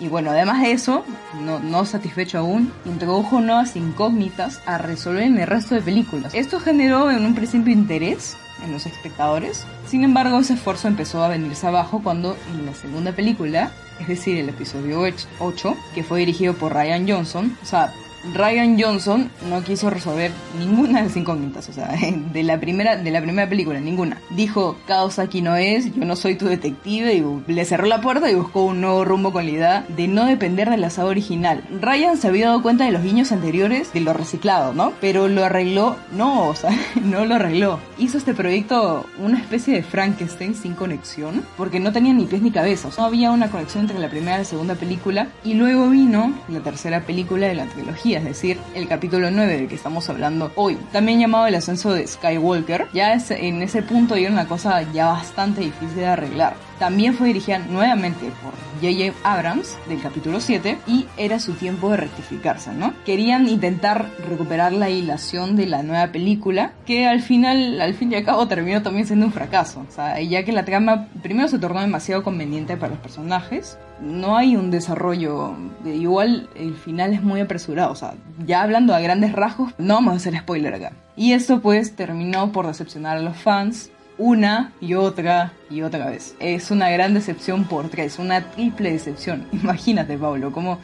y 0.00 0.08
bueno, 0.08 0.30
además 0.30 0.62
de 0.62 0.72
eso, 0.72 1.04
no, 1.40 1.58
no 1.58 1.84
satisfecho 1.84 2.38
aún, 2.38 2.72
introdujo 2.84 3.40
nuevas 3.40 3.74
incógnitas 3.76 4.60
a 4.66 4.78
resolver 4.78 5.24
en 5.24 5.38
el 5.38 5.46
resto 5.46 5.74
de 5.74 5.82
películas. 5.82 6.34
Esto 6.34 6.60
generó 6.60 7.10
en 7.10 7.24
un 7.24 7.34
principio 7.34 7.72
interés 7.72 8.36
en 8.64 8.72
los 8.72 8.86
espectadores. 8.86 9.64
Sin 9.88 10.04
embargo, 10.04 10.38
ese 10.38 10.54
esfuerzo 10.54 10.88
empezó 10.88 11.22
a 11.22 11.28
venirse 11.28 11.66
abajo 11.66 12.00
cuando 12.02 12.36
en 12.52 12.66
la 12.66 12.74
segunda 12.74 13.12
película, 13.12 13.72
es 14.00 14.08
decir, 14.08 14.38
el 14.38 14.48
episodio 14.48 15.02
8, 15.38 15.76
que 15.94 16.04
fue 16.04 16.20
dirigido 16.20 16.54
por 16.54 16.74
Ryan 16.74 17.08
Johnson, 17.08 17.56
o 17.62 17.66
sea, 17.66 17.92
Ryan 18.34 18.80
Johnson 18.80 19.30
no 19.48 19.62
quiso 19.62 19.90
resolver 19.90 20.32
ninguna 20.58 20.98
de 20.98 21.08
las 21.08 21.16
incógnitas, 21.16 21.68
o 21.68 21.72
sea, 21.72 21.94
de 22.32 22.42
la 22.42 22.58
primera, 22.60 22.96
de 22.96 23.10
la 23.10 23.20
primera 23.20 23.48
película, 23.48 23.80
ninguna. 23.80 24.20
Dijo, 24.30 24.76
caos 24.86 25.18
aquí 25.18 25.42
no 25.42 25.56
es, 25.56 25.94
yo 25.94 26.04
no 26.04 26.16
soy 26.16 26.36
tu 26.36 26.46
detective, 26.46 27.14
y 27.14 27.52
le 27.52 27.64
cerró 27.64 27.86
la 27.86 28.00
puerta 28.00 28.30
y 28.30 28.34
buscó 28.34 28.64
un 28.64 28.80
nuevo 28.80 29.04
rumbo 29.04 29.32
con 29.32 29.44
la 29.44 29.50
idea 29.50 29.86
de 29.88 30.08
no 30.08 30.26
depender 30.26 30.70
del 30.70 30.84
asado 30.84 31.08
original. 31.08 31.62
Ryan 31.80 32.16
se 32.16 32.28
había 32.28 32.46
dado 32.46 32.62
cuenta 32.62 32.84
de 32.84 32.92
los 32.92 33.02
guiños 33.02 33.32
anteriores 33.32 33.92
de 33.92 34.00
lo 34.00 34.12
reciclado, 34.12 34.72
¿no? 34.72 34.92
Pero 35.00 35.28
lo 35.28 35.44
arregló, 35.44 35.96
no, 36.12 36.48
o 36.48 36.54
sea, 36.54 36.70
no 37.02 37.24
lo 37.24 37.36
arregló. 37.36 37.78
Hizo 37.98 38.18
este 38.18 38.34
proyecto 38.34 39.06
una 39.18 39.38
especie 39.38 39.74
de 39.74 39.82
Frankenstein 39.82 40.54
sin 40.54 40.74
conexión, 40.74 41.44
porque 41.56 41.80
no 41.80 41.92
tenía 41.92 42.12
ni 42.12 42.24
pies 42.24 42.42
ni 42.42 42.50
cabeza, 42.50 42.88
o 42.88 42.92
sea, 42.92 43.02
no 43.02 43.08
había 43.08 43.30
una 43.30 43.50
conexión 43.50 43.84
entre 43.84 43.98
la 43.98 44.10
primera 44.10 44.36
y 44.36 44.38
la 44.40 44.44
segunda 44.44 44.74
película, 44.74 45.28
y 45.44 45.54
luego 45.54 45.88
vino 45.88 46.34
la 46.48 46.60
tercera 46.60 47.02
película 47.02 47.46
de 47.46 47.54
la 47.54 47.66
trilogía, 47.66 48.07
es 48.14 48.24
decir, 48.24 48.58
el 48.74 48.88
capítulo 48.88 49.30
9 49.30 49.56
del 49.56 49.68
que 49.68 49.74
estamos 49.74 50.08
hablando 50.08 50.52
hoy, 50.54 50.76
también 50.92 51.20
llamado 51.20 51.46
El 51.46 51.54
ascenso 51.54 51.92
de 51.92 52.06
Skywalker, 52.06 52.88
ya 52.92 53.14
es, 53.14 53.30
en 53.30 53.62
ese 53.62 53.82
punto 53.82 54.14
era 54.14 54.30
una 54.30 54.46
cosa 54.46 54.82
ya 54.92 55.06
bastante 55.06 55.60
difícil 55.60 55.96
de 55.96 56.06
arreglar. 56.06 56.67
También 56.78 57.14
fue 57.14 57.28
dirigida 57.28 57.58
nuevamente 57.58 58.30
por 58.42 58.52
J.J. 58.80 59.12
Abrams 59.24 59.76
del 59.88 60.00
capítulo 60.00 60.40
7 60.40 60.78
y 60.86 61.06
era 61.16 61.40
su 61.40 61.54
tiempo 61.54 61.90
de 61.90 61.96
rectificarse, 61.96 62.72
¿no? 62.72 62.94
Querían 63.04 63.48
intentar 63.48 64.10
recuperar 64.28 64.72
la 64.72 64.88
hilación 64.88 65.56
de 65.56 65.66
la 65.66 65.82
nueva 65.82 66.12
película 66.12 66.72
que 66.86 67.06
al 67.06 67.20
final, 67.20 67.80
al 67.80 67.94
fin 67.94 68.12
y 68.12 68.16
al 68.16 68.24
cabo 68.24 68.46
terminó 68.46 68.82
también 68.82 69.06
siendo 69.06 69.26
un 69.26 69.32
fracaso. 69.32 69.84
O 69.88 69.92
sea, 69.92 70.20
ya 70.20 70.44
que 70.44 70.52
la 70.52 70.64
trama 70.64 71.08
primero 71.22 71.48
se 71.48 71.58
tornó 71.58 71.80
demasiado 71.80 72.22
conveniente 72.22 72.76
para 72.76 72.90
los 72.90 73.00
personajes, 73.00 73.78
no 74.00 74.36
hay 74.36 74.56
un 74.56 74.70
desarrollo, 74.70 75.56
de, 75.82 75.96
igual 75.96 76.48
el 76.54 76.74
final 76.74 77.12
es 77.12 77.22
muy 77.22 77.40
apresurado, 77.40 77.92
o 77.92 77.96
sea, 77.96 78.14
ya 78.46 78.62
hablando 78.62 78.94
a 78.94 79.00
grandes 79.00 79.32
rasgos, 79.32 79.72
no 79.78 79.94
vamos 79.94 80.12
a 80.12 80.16
hacer 80.16 80.36
spoiler 80.38 80.74
acá. 80.74 80.92
Y 81.16 81.32
esto 81.32 81.60
pues 81.60 81.96
terminó 81.96 82.52
por 82.52 82.66
decepcionar 82.66 83.16
a 83.16 83.20
los 83.20 83.36
fans, 83.36 83.90
una 84.18 84.72
y 84.80 84.94
otra 84.94 85.52
y 85.70 85.82
otra 85.82 86.10
vez. 86.10 86.34
Es 86.40 86.70
una 86.70 86.90
gran 86.90 87.14
decepción 87.14 87.64
por 87.64 87.88
tres, 87.88 88.18
una 88.18 88.50
triple 88.50 88.92
decepción. 88.92 89.46
Imagínate, 89.52 90.18
Pablo, 90.18 90.52
como 90.52 90.78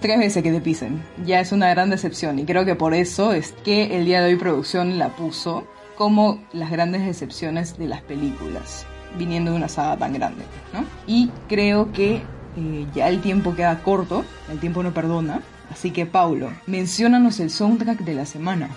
tres 0.00 0.18
veces 0.18 0.42
que 0.42 0.52
te 0.52 0.60
pisen. 0.60 1.02
Ya 1.24 1.40
es 1.40 1.52
una 1.52 1.68
gran 1.70 1.90
decepción 1.90 2.38
y 2.38 2.44
creo 2.44 2.64
que 2.64 2.74
por 2.74 2.94
eso 2.94 3.32
es 3.32 3.52
que 3.64 3.96
el 3.96 4.04
día 4.04 4.20
de 4.20 4.32
hoy 4.32 4.36
producción 4.36 4.98
la 4.98 5.10
puso 5.10 5.66
como 5.96 6.42
las 6.52 6.70
grandes 6.70 7.06
decepciones 7.06 7.78
de 7.78 7.86
las 7.86 8.02
películas, 8.02 8.84
viniendo 9.16 9.52
de 9.52 9.56
una 9.56 9.68
saga 9.68 9.96
tan 9.96 10.12
grande, 10.12 10.44
¿no? 10.72 10.84
Y 11.06 11.30
creo 11.48 11.92
que 11.92 12.22
eh, 12.56 12.86
ya 12.94 13.08
el 13.08 13.20
tiempo 13.20 13.54
queda 13.54 13.82
corto, 13.82 14.24
el 14.50 14.58
tiempo 14.58 14.82
no 14.82 14.92
perdona. 14.92 15.40
Así 15.70 15.90
que, 15.90 16.06
Paulo, 16.06 16.50
menciónanos 16.66 17.40
el 17.40 17.50
soundtrack 17.50 18.00
de 18.00 18.14
la 18.14 18.26
semana. 18.26 18.68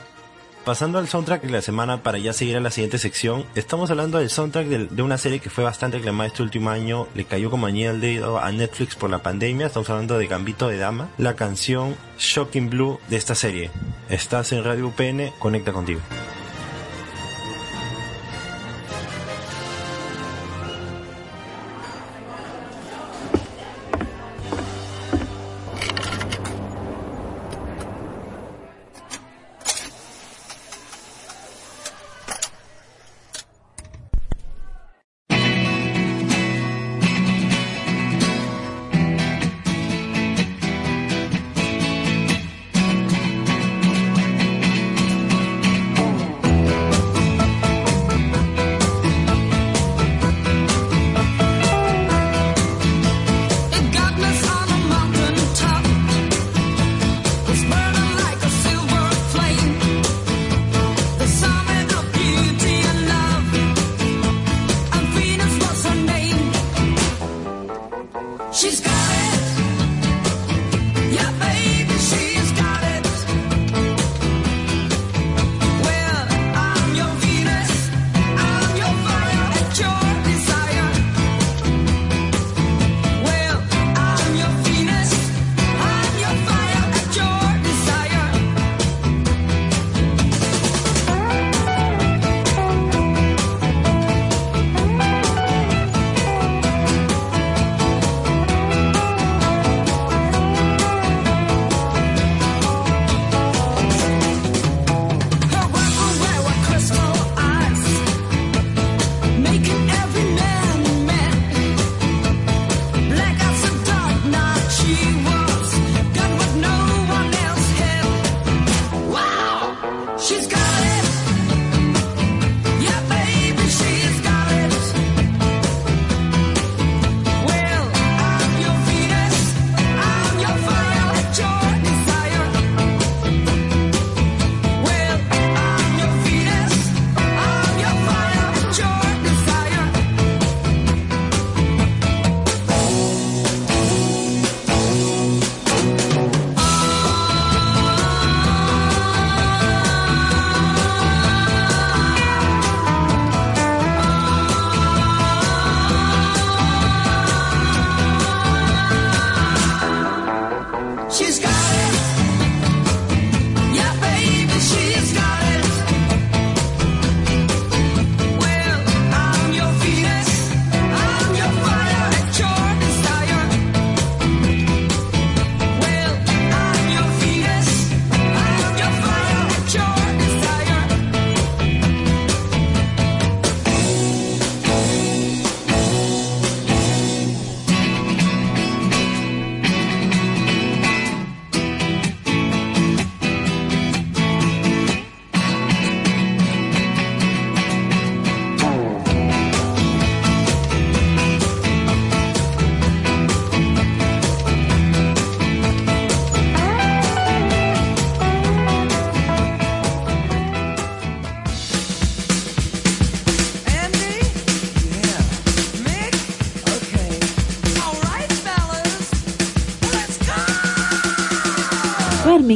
Pasando 0.67 0.99
al 0.99 1.07
soundtrack 1.07 1.43
de 1.43 1.49
la 1.49 1.61
semana 1.61 2.03
para 2.03 2.17
ya 2.17 2.33
seguir 2.33 2.57
a 2.57 2.59
la 2.59 2.71
siguiente 2.71 2.97
sección, 2.97 3.45
estamos 3.55 3.89
hablando 3.89 4.17
del 4.17 4.29
soundtrack 4.29 4.67
de, 4.67 5.01
una 5.01 5.17
serie 5.17 5.39
que 5.39 5.49
fue 5.49 5.63
bastante 5.63 5.95
aclamada 5.95 6.27
este 6.27 6.43
último 6.43 6.71
año, 6.71 7.07
le 7.15 7.23
cayó 7.23 7.49
como 7.49 7.67
anillo 7.67 7.91
al 7.91 8.01
dedo 8.01 8.37
a 8.37 8.51
Netflix 8.51 8.97
por 8.97 9.09
la 9.09 9.23
pandemia, 9.23 9.67
estamos 9.67 9.89
hablando 9.89 10.17
de 10.17 10.27
Gambito 10.27 10.67
de 10.67 10.75
Dama, 10.75 11.07
la 11.17 11.37
canción 11.37 11.95
Shocking 12.19 12.69
Blue 12.69 12.99
de 13.07 13.15
esta 13.15 13.33
serie. 13.33 13.71
Estás 14.09 14.51
en 14.51 14.65
Radio 14.65 14.87
UPN, 14.87 15.31
conecta 15.39 15.71
contigo. 15.71 16.01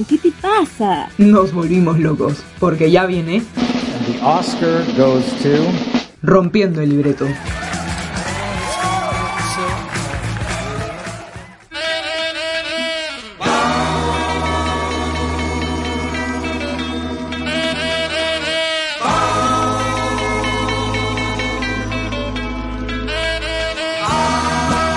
¿Qué 0.07 0.17
te 0.17 0.31
pasa? 0.31 1.09
Nos 1.17 1.53
volvimos 1.53 1.97
locos, 1.97 2.43
porque 2.59 2.91
ya 2.91 3.05
viene... 3.05 3.41
The 4.05 4.19
Oscar 4.21 4.83
goes 4.97 5.25
to... 5.41 5.49
Rompiendo 6.21 6.81
el 6.81 6.89
libreto. 6.89 7.25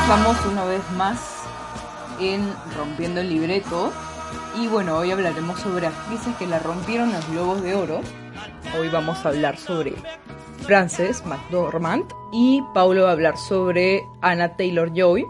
Estamos 0.02 0.36
una 0.50 0.64
vez 0.64 0.82
más 0.96 1.18
en 2.20 2.52
Rompiendo 2.76 3.20
el 3.20 3.30
Libreto. 3.30 3.92
Y 4.56 4.68
bueno, 4.68 4.98
hoy 4.98 5.10
hablaremos 5.10 5.58
sobre 5.58 5.88
actrices 5.88 6.34
que 6.36 6.46
la 6.46 6.60
rompieron 6.60 7.12
los 7.12 7.28
Globos 7.30 7.62
de 7.62 7.74
Oro. 7.74 8.00
Hoy 8.78 8.88
vamos 8.88 9.24
a 9.24 9.30
hablar 9.30 9.56
sobre 9.56 9.94
Frances 10.58 11.26
McDormand 11.26 12.04
y 12.32 12.62
Paulo 12.72 13.04
va 13.04 13.08
a 13.08 13.12
hablar 13.12 13.36
sobre 13.36 14.06
Anna 14.20 14.56
Taylor 14.56 14.92
Joy. 14.94 15.26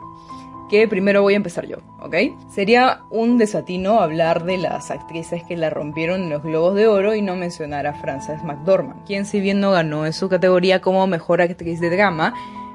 Que 0.69 0.88
primero 0.88 1.23
voy 1.23 1.35
a 1.35 1.37
empezar 1.37 1.66
yo, 1.66 1.78
¿ok? 2.00 2.14
Sería 2.50 3.00
un 3.11 3.38
desatino 3.38 4.00
hablar 4.00 4.45
de 4.45 4.59
las 4.59 4.90
actrices 4.90 5.43
que 5.45 5.57
la 5.57 5.71
rompieron 5.71 6.25
en 6.25 6.31
los 6.31 6.43
Globos 6.43 6.75
de 6.75 6.87
Oro 6.87 7.14
y 7.14 7.23
no 7.23 7.35
mencionar 7.37 7.87
a 7.87 7.95
Frances 7.95 8.43
McDormand, 8.45 9.07
quien 9.07 9.25
si 9.25 9.40
bien 9.40 9.61
no 9.61 9.71
ganó 9.71 10.04
en 10.04 10.12
su 10.12 10.28
categoría 10.28 10.81
como 10.81 11.07
mejor 11.07 11.40
actriz 11.40 11.81
de 11.81 11.90
drama, 11.90 12.35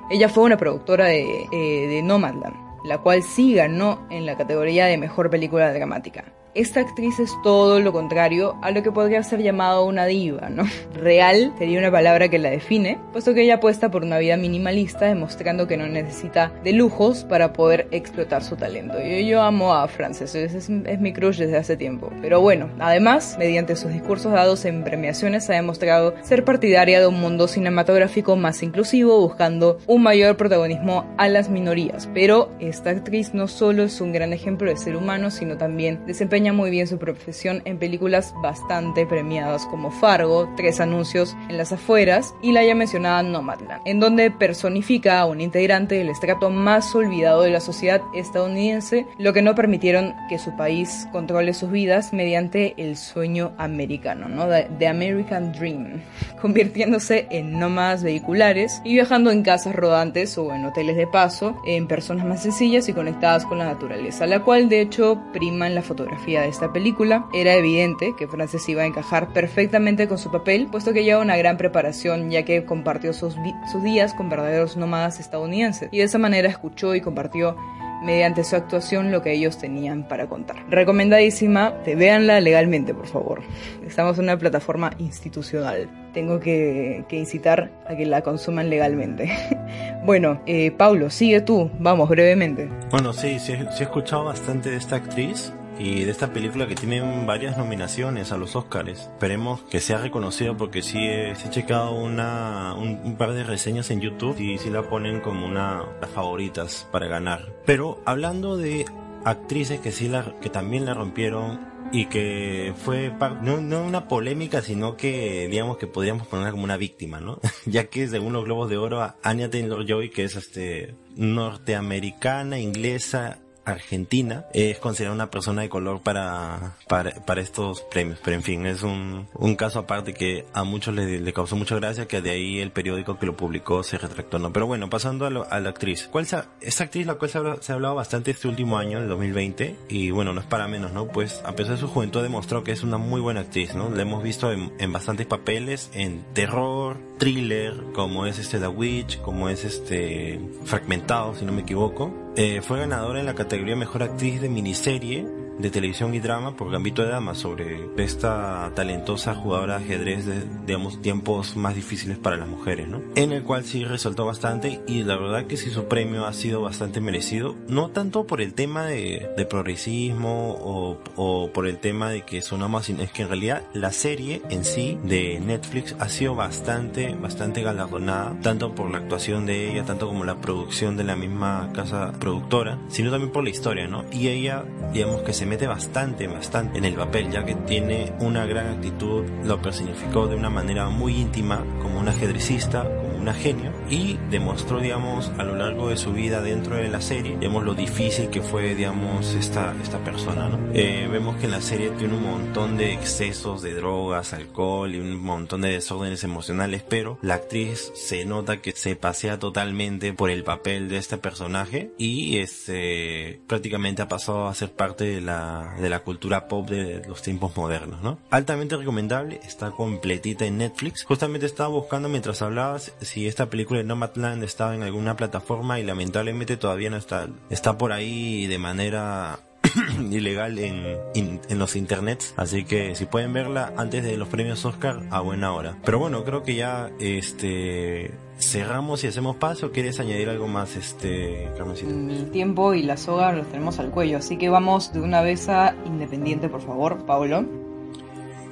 ella 0.10 0.30
fue 0.30 0.44
una 0.44 0.58
productora 0.58 1.06
de, 1.06 1.48
eh, 1.52 1.88
de 1.88 2.02
Nomadland, 2.04 2.69
la 2.84 3.00
cual 3.00 3.24
sí 3.24 3.54
ganó 3.54 4.06
en 4.10 4.26
la 4.26 4.38
categoría 4.38 4.86
de 4.86 4.98
mejor 4.98 5.30
película 5.30 5.74
dramática. 5.74 6.26
Esta 6.56 6.80
actriz 6.80 7.20
es 7.20 7.32
todo 7.44 7.80
lo 7.80 7.94
contrario 7.94 8.58
a 8.64 8.72
lo 8.72 8.82
que 8.82 8.92
podría 8.92 9.22
ser 9.22 9.44
llamado 9.44 9.86
una 9.86 10.08
diva, 10.08 10.50
¿no? 10.50 10.64
Real 10.94 11.54
sería 11.60 11.78
una 11.78 11.92
palabra 11.92 12.28
que 12.28 12.40
la 12.40 12.50
define, 12.50 13.00
puesto 13.12 13.36
que 13.36 13.44
ella 13.44 13.56
apuesta 13.56 13.92
por 13.92 14.04
una 14.04 14.18
vida 14.18 14.36
minimalista, 14.36 15.06
demostrando 15.06 15.68
que 15.68 15.78
no 15.78 15.86
necesita 15.86 16.52
de 16.64 16.74
lujos 16.74 17.24
para 17.24 17.54
poder 17.54 17.88
explotar 17.92 18.44
su 18.44 18.56
talento. 18.56 19.00
Yo, 19.00 19.20
yo 19.20 19.44
amo 19.44 19.76
a 19.76 19.88
Frances, 19.88 20.34
es, 20.34 20.70
mi 20.70 21.14
crush 21.14 21.38
desde 21.38 21.58
hace 21.58 21.78
tiempo. 21.78 22.12
Pero 22.20 22.42
bueno, 22.42 22.72
además, 22.80 23.36
mediante 23.38 23.76
sus 23.76 23.94
discursos 23.94 24.34
dados 24.34 24.66
en 24.66 24.84
premiaciones, 24.84 25.48
ha 25.52 25.54
demostrado 25.54 26.16
ser 26.24 26.46
partidaria 26.46 27.00
de 27.00 27.06
un 27.06 27.22
mundo 27.22 27.48
cinematográfico 27.48 28.36
más 28.36 28.64
inclusivo, 28.64 29.20
buscando 29.20 29.78
un 29.86 30.02
mayor 30.02 30.36
protagonismo 30.36 31.06
a 31.18 31.28
las 31.28 31.48
minorías. 31.48 32.10
Pero 32.12 32.52
esta 32.60 32.90
actriz 32.90 33.36
no 33.36 33.48
solo 33.48 33.84
es 33.84 34.02
un 34.02 34.14
gran 34.14 34.34
ejemplo 34.34 34.68
de 34.72 34.78
ser 34.78 34.96
humano, 34.96 35.30
sino 35.30 35.56
también 35.56 36.04
desempeña 36.08 36.39
muy 36.40 36.72
bien 36.72 36.88
su 36.88 36.98
profesión 36.98 37.62
en 37.66 37.78
películas 37.78 38.34
bastante 38.42 39.06
premiadas 39.06 39.66
como 39.66 39.92
Fargo, 39.92 40.50
Tres 40.56 40.80
Anuncios 40.80 41.36
en 41.50 41.58
las 41.58 41.74
afueras 41.74 42.34
y 42.42 42.54
la 42.54 42.64
ya 42.64 42.76
mencionada 42.76 43.22
Nomadland, 43.24 43.82
en 43.86 44.00
donde 44.00 44.32
personifica 44.32 45.20
a 45.20 45.26
un 45.26 45.42
integrante 45.42 45.96
del 45.96 46.10
estrato 46.10 46.50
más 46.50 46.96
olvidado 46.96 47.42
de 47.42 47.52
la 47.52 47.60
sociedad 47.60 48.02
estadounidense, 48.16 49.06
lo 49.18 49.34
que 49.34 49.42
no 49.42 49.54
permitieron 49.54 50.16
que 50.30 50.40
su 50.40 50.56
país 50.56 51.08
controle 51.12 51.54
sus 51.54 51.72
vidas 51.72 52.14
mediante 52.14 52.74
el 52.78 52.96
sueño 52.96 53.52
americano, 53.58 54.30
¿no? 54.30 54.48
The 54.48 54.88
American 54.88 55.52
Dream, 55.52 56.02
convirtiéndose 56.42 57.28
en 57.32 57.60
nómadas 57.60 58.02
vehiculares 58.02 58.82
y 58.86 58.94
viajando 58.94 59.30
en 59.30 59.44
casas 59.44 59.76
rodantes 59.76 60.38
o 60.38 60.54
en 60.54 60.64
hoteles 60.64 60.96
de 60.96 61.06
paso, 61.06 61.62
en 61.68 61.88
personas 61.88 62.26
más 62.26 62.44
sencillas 62.44 62.88
y 62.88 62.94
conectadas 62.94 63.46
con 63.46 63.58
la 63.58 63.66
naturaleza, 63.66 64.26
la 64.26 64.40
cual 64.40 64.70
de 64.70 64.80
hecho 64.80 65.22
prima 65.34 65.68
en 65.68 65.76
la 65.76 65.82
fotografía 65.82 66.29
de 66.38 66.48
esta 66.48 66.72
película, 66.72 67.28
era 67.34 67.56
evidente 67.56 68.14
que 68.18 68.28
Frances 68.28 68.68
iba 68.70 68.84
a 68.84 68.86
encajar 68.86 69.34
perfectamente 69.34 70.08
con 70.08 70.18
su 70.18 70.32
papel, 70.32 70.68
puesto 70.68 70.94
que 70.94 71.04
lleva 71.04 71.22
una 71.22 71.38
gran 71.38 71.58
preparación 71.58 72.30
ya 72.30 72.44
que 72.44 72.66
compartió 72.66 73.14
sus, 73.14 73.36
días 73.84 74.14
con 74.14 74.30
verdaderos 74.30 74.78
nómadas 74.78 75.20
estadounidenses 75.20 75.90
y 75.92 76.00
de 76.00 76.04
esa 76.04 76.18
manera 76.18 76.50
escuchó 76.50 76.96
y 76.96 77.02
compartió 77.02 77.56
mediante 78.04 78.44
su 78.44 78.56
actuación 78.56 79.12
lo 79.12 79.22
que 79.22 79.34
ellos 79.34 79.58
tenían 79.58 80.08
para 80.08 80.28
contar. 80.28 80.58
Recomendadísima, 80.70 81.74
te 81.84 81.96
véanla 81.96 82.40
legalmente, 82.40 82.94
por 82.94 83.08
favor. 83.08 83.42
Estamos 83.86 84.18
en 84.18 84.26
una 84.26 84.38
plataforma 84.38 84.92
institucional. 85.00 85.90
Tengo 86.14 86.40
que, 86.40 87.04
que 87.10 87.18
incitar 87.18 87.72
a 87.88 87.96
que 87.96 88.06
la 88.06 88.22
consuman 88.22 88.70
legalmente. 88.70 89.30
bueno, 90.06 90.42
eh, 90.46 90.72
Paulo, 90.72 91.10
sigue 91.10 91.42
tú, 91.42 91.70
vamos 91.80 92.08
brevemente. 92.08 92.70
Bueno, 92.90 93.12
sí, 93.12 93.38
sí, 93.40 93.54
sí 93.72 93.80
he 93.82 93.84
escuchado 93.84 94.26
bastante 94.26 94.70
de 94.70 94.78
esta 94.78 94.96
actriz 94.96 95.54
y 95.80 96.04
de 96.04 96.12
esta 96.12 96.34
película 96.34 96.68
que 96.68 96.76
tiene 96.76 97.02
varias 97.26 97.58
nominaciones 97.58 98.32
a 98.32 98.38
los 98.38 98.56
Oscars. 98.56 99.00
Esperemos 99.00 99.62
que 99.62 99.80
sea 99.80 99.98
reconocido 99.98 100.58
porque 100.58 100.82
sí 100.82 101.00
he, 101.00 101.32
he 101.32 101.50
checado 101.50 101.94
una, 101.94 102.76
un, 102.76 103.00
un, 103.04 103.16
par 103.16 103.34
de 103.34 103.44
reseñas 103.44 103.90
en 103.90 104.02
YouTube 104.02 104.40
y 104.40 104.58
sí 104.58 104.70
la 104.70 104.84
ponen 104.84 105.22
como 105.22 105.46
una 105.46 105.84
de 105.96 106.02
las 106.02 106.10
favoritas 106.10 106.88
para 106.92 107.08
ganar. 107.08 107.54
Pero 107.66 108.02
hablando 108.06 108.58
de 108.58 108.86
actrices 109.24 109.80
que 109.80 109.92
sí 109.92 110.10
la, 110.10 110.36
que 110.42 110.50
también 110.50 110.86
la 110.86 110.94
rompieron 110.94 111.68
y 111.92 112.06
que 112.06 112.74
fue 112.78 113.12
no, 113.42 113.62
no 113.62 113.84
una 113.84 114.08
polémica, 114.08 114.62
sino 114.62 114.96
que 114.96 115.48
digamos 115.50 115.78
que 115.78 115.88
podríamos 115.88 116.28
ponerla 116.28 116.52
como 116.52 116.64
una 116.64 116.78
víctima, 116.78 117.20
¿no? 117.20 117.40
ya 117.66 117.86
que 117.86 118.08
según 118.08 118.34
los 118.34 118.46
Globos 118.46 118.70
de 118.70 118.78
Oro, 118.78 119.16
Anya 119.24 119.50
Taylor-Joy, 119.50 120.10
que 120.10 120.26
es 120.26 120.36
este 120.36 120.96
norteamericana, 121.16 122.60
inglesa, 122.60 123.40
Argentina 123.66 124.46
es 124.54 124.80
considerada 124.80 125.16
una 125.16 125.32
persona 125.32 125.62
de 125.62 125.70
color 125.70 126.02
para, 126.02 126.76
para, 126.88 127.42
estos 127.42 127.82
premios. 127.82 128.20
Pero 128.24 128.36
en 128.36 128.44
fin, 128.44 128.66
es 128.66 128.84
un, 128.84 129.28
un 129.34 129.56
caso 129.56 129.80
aparte 129.80 130.14
que 130.14 130.46
a 130.54 130.64
muchos 130.64 130.94
le, 130.96 131.34
causó 131.34 131.56
mucha 131.56 131.76
gracia 131.76 132.08
que 132.08 132.22
de 132.22 132.32
ahí 132.32 132.60
el 132.60 132.72
periódico 132.72 133.18
que 133.20 133.26
lo 133.26 133.38
publicó 133.38 133.84
se 133.84 133.98
retractó. 133.98 134.40
No, 134.40 134.52
pero 134.52 134.68
bueno, 134.68 134.90
pasando 134.90 135.26
a, 135.26 135.30
lo, 135.30 135.50
a 135.52 135.60
la 135.60 135.70
actriz. 135.70 136.08
¿Cuál 136.12 136.26
se, 136.26 136.40
esta 136.62 136.86
actriz 136.86 137.06
la 137.06 137.16
cual 137.16 137.30
se 137.30 137.38
ha, 137.38 137.62
se 137.62 137.72
ha, 137.72 137.76
hablado 137.76 137.96
bastante 137.96 138.32
este 138.32 138.48
último 138.48 138.78
año, 138.78 139.00
el 139.00 139.08
2020, 139.08 139.76
y 139.90 140.12
bueno, 140.12 140.34
no 140.34 140.42
es 140.42 140.48
para 140.48 140.68
menos, 140.68 140.92
¿no? 140.92 141.08
Pues 141.08 141.42
a 141.46 141.56
pesar 141.56 141.76
de 141.76 141.82
su 141.82 141.88
juventud 141.88 142.22
demostró 142.22 142.64
que 142.64 142.72
es 142.72 142.84
una 142.84 142.98
muy 142.98 143.22
buena 143.22 143.42
actriz, 143.42 143.76
¿no? 143.76 143.90
La 143.90 144.02
hemos 144.02 144.24
visto 144.24 144.52
en, 144.52 144.74
en 144.80 144.92
bastantes 144.92 145.28
papeles, 145.28 145.90
en 145.94 146.24
terror, 146.34 146.98
thriller, 147.20 147.76
como 147.94 148.26
es 148.26 148.40
este 148.40 148.58
The 148.58 148.68
Witch, 148.68 149.22
como 149.22 149.50
es 149.50 149.64
este 149.64 150.40
Fragmentado, 150.66 151.36
si 151.36 151.46
no 151.46 151.52
me 151.52 151.62
equivoco. 151.62 152.12
Eh, 152.36 152.62
fue 152.64 152.80
ganadora 152.80 153.20
en 153.20 153.28
la 153.28 153.36
categoría 153.36 153.76
Mejor 153.76 154.02
Actriz 154.02 154.42
de 154.42 154.50
Miniserie 154.50 155.28
de 155.60 155.70
televisión 155.70 156.14
y 156.16 156.20
drama 156.20 156.56
por 156.56 156.72
Gambito 156.72 157.04
de 157.04 157.10
Dama 157.10 157.36
sobre 157.36 157.90
esta 157.98 158.72
talentosa 158.76 159.36
jugadora 159.36 159.78
de 159.78 159.86
ajedrez 159.86 160.26
de, 160.26 160.44
digamos, 160.66 161.02
tiempos 161.02 161.56
más 161.56 161.76
difíciles 161.76 162.18
para 162.18 162.38
las 162.38 162.48
mujeres, 162.48 162.88
¿no? 162.88 163.02
En 163.16 163.32
el 163.32 163.44
cual 163.44 163.66
sí 163.66 163.84
resaltó 163.84 164.26
bastante 164.26 164.82
y 164.88 165.04
la 165.04 165.18
verdad 165.18 165.46
que 165.48 165.58
sí 165.58 165.70
su 165.70 165.86
premio 165.86 166.26
ha 166.26 166.34
sido 166.34 166.62
bastante 166.62 167.02
merecido, 167.02 167.56
no 167.68 167.90
tanto 167.90 168.26
por 168.26 168.42
el 168.42 168.54
tema 168.54 168.86
de, 168.86 169.30
de 169.36 169.46
progresismo 169.46 170.54
o, 170.54 171.00
o, 171.16 171.52
por 171.52 171.68
el 171.68 171.78
tema 171.78 172.10
de 172.10 172.24
que 172.24 172.42
sonamos, 172.42 172.86
sino 172.86 173.04
es 173.04 173.12
que 173.12 173.24
en 173.24 173.28
realidad 173.28 173.64
la 173.74 173.92
serie 173.92 174.42
en 174.50 174.64
sí 174.64 174.98
de 175.04 175.40
Netflix 175.40 175.96
ha 176.00 176.08
sido 176.10 176.36
bastante, 176.36 177.14
bastante 177.16 177.62
galardonada, 177.62 178.38
tanto 178.42 178.74
por 178.74 178.90
la 178.90 179.00
actuación 179.00 179.46
de 179.46 179.72
ella, 179.72 179.84
tanto 179.84 180.08
como 180.08 180.24
la 180.24 180.40
producción 180.40 180.96
de 180.96 181.04
la 181.04 181.16
misma 181.16 181.72
casa 181.74 182.14
productora, 182.20 182.80
sino 182.88 183.12
también 183.12 183.32
por 183.32 183.44
la 183.44 183.50
historia, 183.50 183.88
¿no? 183.88 184.06
Y 184.12 184.30
ella, 184.30 184.64
digamos 184.94 185.22
que 185.22 185.34
se 185.34 185.49
mete 185.50 185.66
bastante, 185.66 186.28
bastante 186.28 186.78
en 186.78 186.86
el 186.86 186.94
papel, 186.94 187.32
ya 187.32 187.44
que 187.44 187.56
tiene 187.56 188.14
una 188.20 188.46
gran 188.46 188.68
actitud, 188.68 189.26
lo 189.44 189.60
personificó 189.60 190.28
de 190.28 190.36
una 190.36 190.52
manera 190.52 190.90
muy 190.90 191.18
íntima, 191.18 191.66
como 191.82 192.00
un 192.00 192.08
ajedrecista, 192.08 192.88
una 193.20 193.34
genio, 193.34 193.72
y 193.90 194.18
demostró, 194.30 194.80
digamos, 194.80 195.32
a 195.38 195.44
lo 195.44 195.56
largo 195.56 195.90
de 195.90 195.98
su 195.98 196.14
vida 196.14 196.42
dentro 196.42 196.76
de 196.76 196.88
la 196.88 197.02
serie, 197.02 197.38
digamos, 197.38 197.64
lo 197.64 197.74
difícil 197.74 198.30
que 198.30 198.42
fue, 198.42 198.76
digamos, 198.76 199.34
esta, 199.36 199.76
esta 199.82 200.00
persona, 200.00 200.50
¿no? 200.50 200.60
Eh, 200.74 201.08
vemos 201.12 201.38
que 201.38 201.46
en 201.46 201.52
la 201.52 201.62
serie 201.62 201.90
tiene 201.92 202.16
un 202.16 202.24
montón 202.24 202.78
de 202.78 202.94
excesos 202.94 203.62
de 203.62 203.74
drogas, 203.74 204.34
alcohol 204.34 204.94
y 204.94 205.00
un 205.00 205.18
montón 205.18 205.62
de 205.62 205.70
desórdenes 205.70 206.24
emocionales, 206.24 206.84
pero 206.88 207.18
la 207.22 207.36
actriz 207.36 207.92
se 207.96 208.26
nota 208.26 208.62
que 208.62 208.72
se 208.72 208.96
pasea 208.96 209.40
totalmente 209.40 210.14
por 210.14 210.30
el 210.30 210.44
papel 210.44 210.90
de 210.90 210.98
este 210.98 211.18
personaje 211.18 211.92
y 211.98 212.38
este, 212.38 213.42
prácticamente 213.48 214.02
ha 214.02 214.08
pasado 214.08 214.48
a 214.48 214.56
ser 214.56 214.72
parte 214.72 215.06
de 215.06 215.22
la 215.22 215.76
de 215.80 215.90
la 215.90 216.00
cultura 216.00 216.48
pop 216.48 216.70
de 216.70 217.02
los 217.08 217.22
tiempos 217.22 217.56
modernos, 217.56 218.02
¿no? 218.02 218.20
Altamente 218.30 218.78
recomendable, 218.78 219.40
está 219.44 219.72
completita 219.72 220.46
en 220.46 220.58
Netflix. 220.58 221.04
Justamente 221.04 221.46
estaba 221.46 221.70
buscando 221.70 222.10
mientras 222.10 222.42
hablabas 222.42 222.94
si 223.10 223.28
esta 223.28 223.50
película 223.50 223.80
de 223.80 223.86
Nomadland 223.86 224.44
estaba 224.44 224.76
en 224.76 224.84
alguna 224.84 225.16
plataforma 225.16 225.80
y 225.80 225.84
lamentablemente 225.84 226.58
todavía 226.58 226.92
no 226.92 226.98
está. 226.98 227.28
Está 227.50 227.76
por 227.78 227.92
ahí 227.92 228.46
de 228.46 228.60
manera 228.60 229.40
ilegal 230.12 230.60
en, 230.60 231.00
en 231.16 231.60
los 231.60 231.76
internets. 231.76 232.36
Así 232.38 232.66
que 232.66 232.94
si 232.94 233.06
pueden 233.06 233.34
verla 233.34 233.74
antes 233.78 234.04
de 234.04 234.16
los 234.16 234.28
premios 234.28 234.64
Oscar, 234.64 235.02
a 235.10 235.22
buena 235.22 235.52
hora. 235.54 235.78
Pero 235.84 235.98
bueno, 235.98 236.24
creo 236.24 236.44
que 236.44 236.54
ya 236.54 236.92
este 237.00 238.12
cerramos 238.38 239.04
y 239.04 239.08
hacemos 239.08 239.38
paso. 239.38 239.72
¿Quieres 239.72 240.00
añadir 240.00 240.30
algo 240.30 240.48
más, 240.48 240.76
este, 240.76 241.50
Carmencita? 241.58 241.92
El 241.92 242.30
tiempo 242.30 242.76
y 242.76 242.84
la 242.84 242.96
soga 242.96 243.32
los 243.34 243.48
tenemos 243.48 243.80
al 243.80 243.90
cuello, 243.90 244.20
así 244.20 244.38
que 244.38 244.50
vamos 244.50 244.94
de 244.94 245.02
una 245.02 245.22
vez 245.22 245.50
a 245.50 245.76
Independiente, 245.86 246.48
por 246.48 246.62
favor, 246.62 247.06
Pablo. 247.06 247.59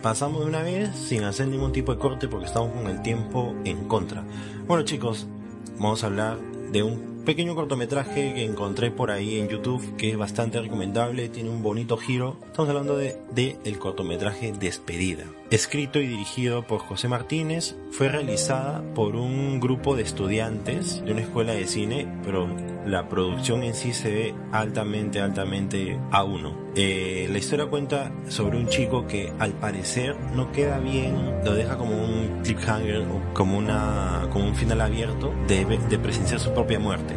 Pasamos 0.01 0.41
de 0.41 0.45
una 0.45 0.61
vez 0.61 0.95
sin 0.95 1.23
hacer 1.23 1.47
ningún 1.47 1.71
tipo 1.71 1.93
de 1.93 1.99
corte 1.99 2.27
porque 2.27 2.45
estamos 2.45 2.71
con 2.71 2.87
el 2.87 3.01
tiempo 3.01 3.55
en 3.65 3.87
contra. 3.87 4.23
Bueno 4.67 4.83
chicos, 4.83 5.27
vamos 5.79 6.03
a 6.03 6.07
hablar 6.07 6.37
de 6.71 6.83
un 6.83 7.23
pequeño 7.25 7.55
cortometraje 7.55 8.33
que 8.33 8.45
encontré 8.45 8.91
por 8.91 9.11
ahí 9.11 9.39
en 9.39 9.49
YouTube 9.49 9.97
que 9.97 10.11
es 10.11 10.17
bastante 10.17 10.61
recomendable, 10.61 11.29
tiene 11.29 11.49
un 11.49 11.63
bonito 11.63 11.97
giro. 11.97 12.37
Estamos 12.45 12.69
hablando 12.69 12.95
de, 12.97 13.17
el 13.65 13.79
cortometraje 13.79 14.53
Despedida. 14.53 15.25
Escrito 15.49 16.01
y 16.01 16.07
dirigido 16.07 16.67
por 16.67 16.79
José 16.79 17.07
Martínez, 17.07 17.77
fue 17.91 18.09
realizada 18.09 18.83
por 18.93 19.15
un 19.15 19.61
grupo 19.61 19.95
de 19.95 20.03
estudiantes 20.03 21.01
de 21.05 21.13
una 21.13 21.21
escuela 21.21 21.53
de 21.53 21.65
cine, 21.67 22.05
pero 22.25 22.49
la 22.85 23.07
producción 23.07 23.63
en 23.63 23.73
sí 23.73 23.93
se 23.93 24.13
ve 24.13 24.35
altamente, 24.51 25.21
altamente 25.21 25.97
a 26.11 26.25
uno. 26.25 26.57
Eh, 26.75 27.29
la 27.31 27.37
historia 27.37 27.67
cuenta 27.67 28.11
sobre 28.27 28.57
un 28.57 28.67
chico 28.67 29.07
que 29.07 29.31
al 29.39 29.53
parecer 29.53 30.17
no 30.35 30.51
queda 30.51 30.79
bien, 30.79 31.15
lo 31.45 31.53
deja 31.53 31.77
como 31.77 31.95
un 31.95 32.41
cliffhanger 32.43 33.05
como, 33.33 33.57
una, 33.57 34.27
como 34.33 34.47
un 34.47 34.55
final 34.55 34.81
abierto 34.81 35.33
de 35.47 35.97
presenciar 35.97 36.41
su 36.41 36.53
propia 36.53 36.77
muerte 36.77 37.15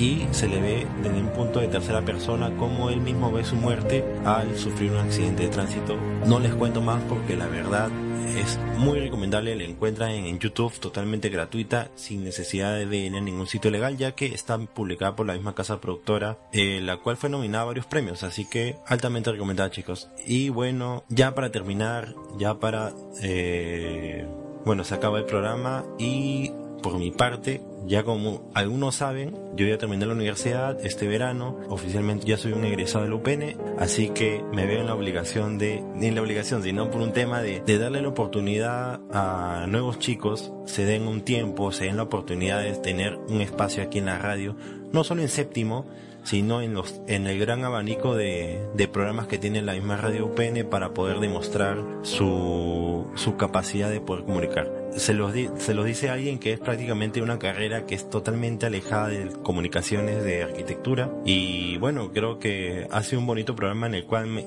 y 0.00 0.26
se 0.30 0.48
le 0.48 0.60
ve 0.60 0.86
desde 1.02 1.20
un 1.20 1.28
punto 1.28 1.60
de 1.60 1.68
tercera 1.68 2.02
persona 2.02 2.56
como 2.56 2.88
él 2.88 3.00
mismo 3.02 3.30
ve 3.30 3.44
su 3.44 3.54
muerte 3.54 4.02
al 4.24 4.56
sufrir 4.56 4.92
un 4.92 4.98
accidente 4.98 5.42
de 5.42 5.48
tránsito. 5.50 5.96
No 6.26 6.40
les 6.40 6.54
cuento 6.54 6.80
más 6.80 7.02
porque 7.02 7.36
la 7.36 7.46
verdad 7.46 7.90
es 8.38 8.58
muy 8.78 8.98
recomendable, 8.98 9.54
la 9.56 9.64
encuentran 9.64 10.12
en 10.12 10.38
YouTube 10.38 10.72
totalmente 10.78 11.28
gratuita, 11.28 11.90
sin 11.96 12.24
necesidad 12.24 12.78
de 12.78 12.96
ir 12.96 13.14
a 13.14 13.20
ningún 13.20 13.46
sitio 13.46 13.70
legal, 13.70 13.98
ya 13.98 14.12
que 14.12 14.26
está 14.26 14.56
publicada 14.56 15.16
por 15.16 15.26
la 15.26 15.34
misma 15.34 15.54
casa 15.54 15.80
productora, 15.80 16.38
eh, 16.52 16.80
la 16.80 16.96
cual 16.96 17.18
fue 17.18 17.28
nominada 17.28 17.64
varios 17.64 17.86
premios, 17.86 18.22
así 18.22 18.48
que 18.48 18.76
altamente 18.86 19.32
recomendada 19.32 19.70
chicos. 19.70 20.08
Y 20.26 20.48
bueno, 20.48 21.04
ya 21.08 21.34
para 21.34 21.52
terminar, 21.52 22.14
ya 22.38 22.58
para... 22.58 22.94
Eh, 23.22 24.26
bueno, 24.64 24.84
se 24.84 24.94
acaba 24.94 25.18
el 25.18 25.24
programa 25.24 25.84
y 25.98 26.52
por 26.82 26.98
mi 26.98 27.10
parte, 27.10 27.60
ya 27.86 28.02
como 28.02 28.50
algunos 28.54 28.96
saben, 28.96 29.36
yo 29.56 29.66
ya 29.66 29.78
terminé 29.78 30.06
la 30.06 30.12
universidad 30.12 30.78
este 30.84 31.08
verano, 31.08 31.58
oficialmente 31.68 32.26
ya 32.26 32.36
soy 32.36 32.52
un 32.52 32.64
egresado 32.64 33.04
del 33.04 33.14
UPN, 33.14 33.56
así 33.78 34.10
que 34.10 34.42
me 34.52 34.66
veo 34.66 34.80
en 34.80 34.86
la 34.86 34.94
obligación 34.94 35.58
de, 35.58 35.82
ni 35.94 36.06
en 36.06 36.14
la 36.14 36.22
obligación, 36.22 36.62
sino 36.62 36.90
por 36.90 37.00
un 37.00 37.12
tema 37.12 37.40
de, 37.42 37.60
de 37.60 37.78
darle 37.78 38.02
la 38.02 38.08
oportunidad 38.08 39.00
a 39.12 39.66
nuevos 39.68 39.98
chicos, 39.98 40.52
se 40.66 40.84
den 40.84 41.08
un 41.08 41.22
tiempo, 41.22 41.72
se 41.72 41.84
den 41.84 41.96
la 41.96 42.04
oportunidad 42.04 42.62
de 42.62 42.72
tener 42.72 43.16
un 43.28 43.40
espacio 43.40 43.82
aquí 43.82 43.98
en 43.98 44.06
la 44.06 44.18
radio, 44.18 44.56
no 44.92 45.04
solo 45.04 45.22
en 45.22 45.28
séptimo, 45.28 45.86
sino 46.22 46.60
en 46.62 46.74
los 46.74 47.00
en 47.06 47.26
el 47.26 47.38
gran 47.38 47.64
abanico 47.64 48.14
de, 48.14 48.60
de 48.74 48.88
programas 48.88 49.26
que 49.26 49.38
tiene 49.38 49.62
la 49.62 49.72
misma 49.74 49.96
radio 49.96 50.26
UPN 50.26 50.68
para 50.70 50.92
poder 50.94 51.18
demostrar 51.20 51.78
su, 52.02 53.06
su 53.14 53.36
capacidad 53.36 53.90
de 53.90 54.00
poder 54.00 54.24
comunicar. 54.24 54.70
Se 54.96 55.14
los, 55.14 55.32
se 55.58 55.74
los 55.74 55.84
dice 55.86 56.10
alguien 56.10 56.38
que 56.38 56.52
es 56.52 56.60
prácticamente 56.60 57.22
una 57.22 57.38
carrera 57.38 57.86
que 57.86 57.94
es 57.94 58.10
totalmente 58.10 58.66
alejada 58.66 59.08
de 59.08 59.28
comunicaciones 59.42 60.22
de 60.24 60.42
arquitectura 60.42 61.10
y 61.24 61.76
bueno, 61.78 62.10
creo 62.12 62.38
que 62.38 62.86
ha 62.90 63.02
sido 63.02 63.20
un 63.20 63.26
bonito 63.26 63.54
programa 63.54 63.86
en 63.86 63.94
el 63.94 64.04
cual 64.04 64.26
me- 64.26 64.46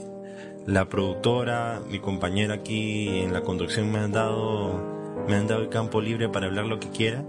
la 0.66 0.88
productora, 0.88 1.82
mi 1.90 2.00
compañera 2.00 2.54
aquí 2.56 3.20
en 3.20 3.34
la 3.34 3.42
conducción 3.42 3.92
me 3.92 4.00
han 4.00 4.12
dado 4.14 4.92
me 5.28 5.36
han 5.36 5.48
dado 5.48 5.62
el 5.62 5.70
campo 5.70 6.02
libre 6.02 6.28
para 6.30 6.48
hablar 6.48 6.66
lo 6.66 6.80
que 6.80 6.90
quiera 6.90 7.24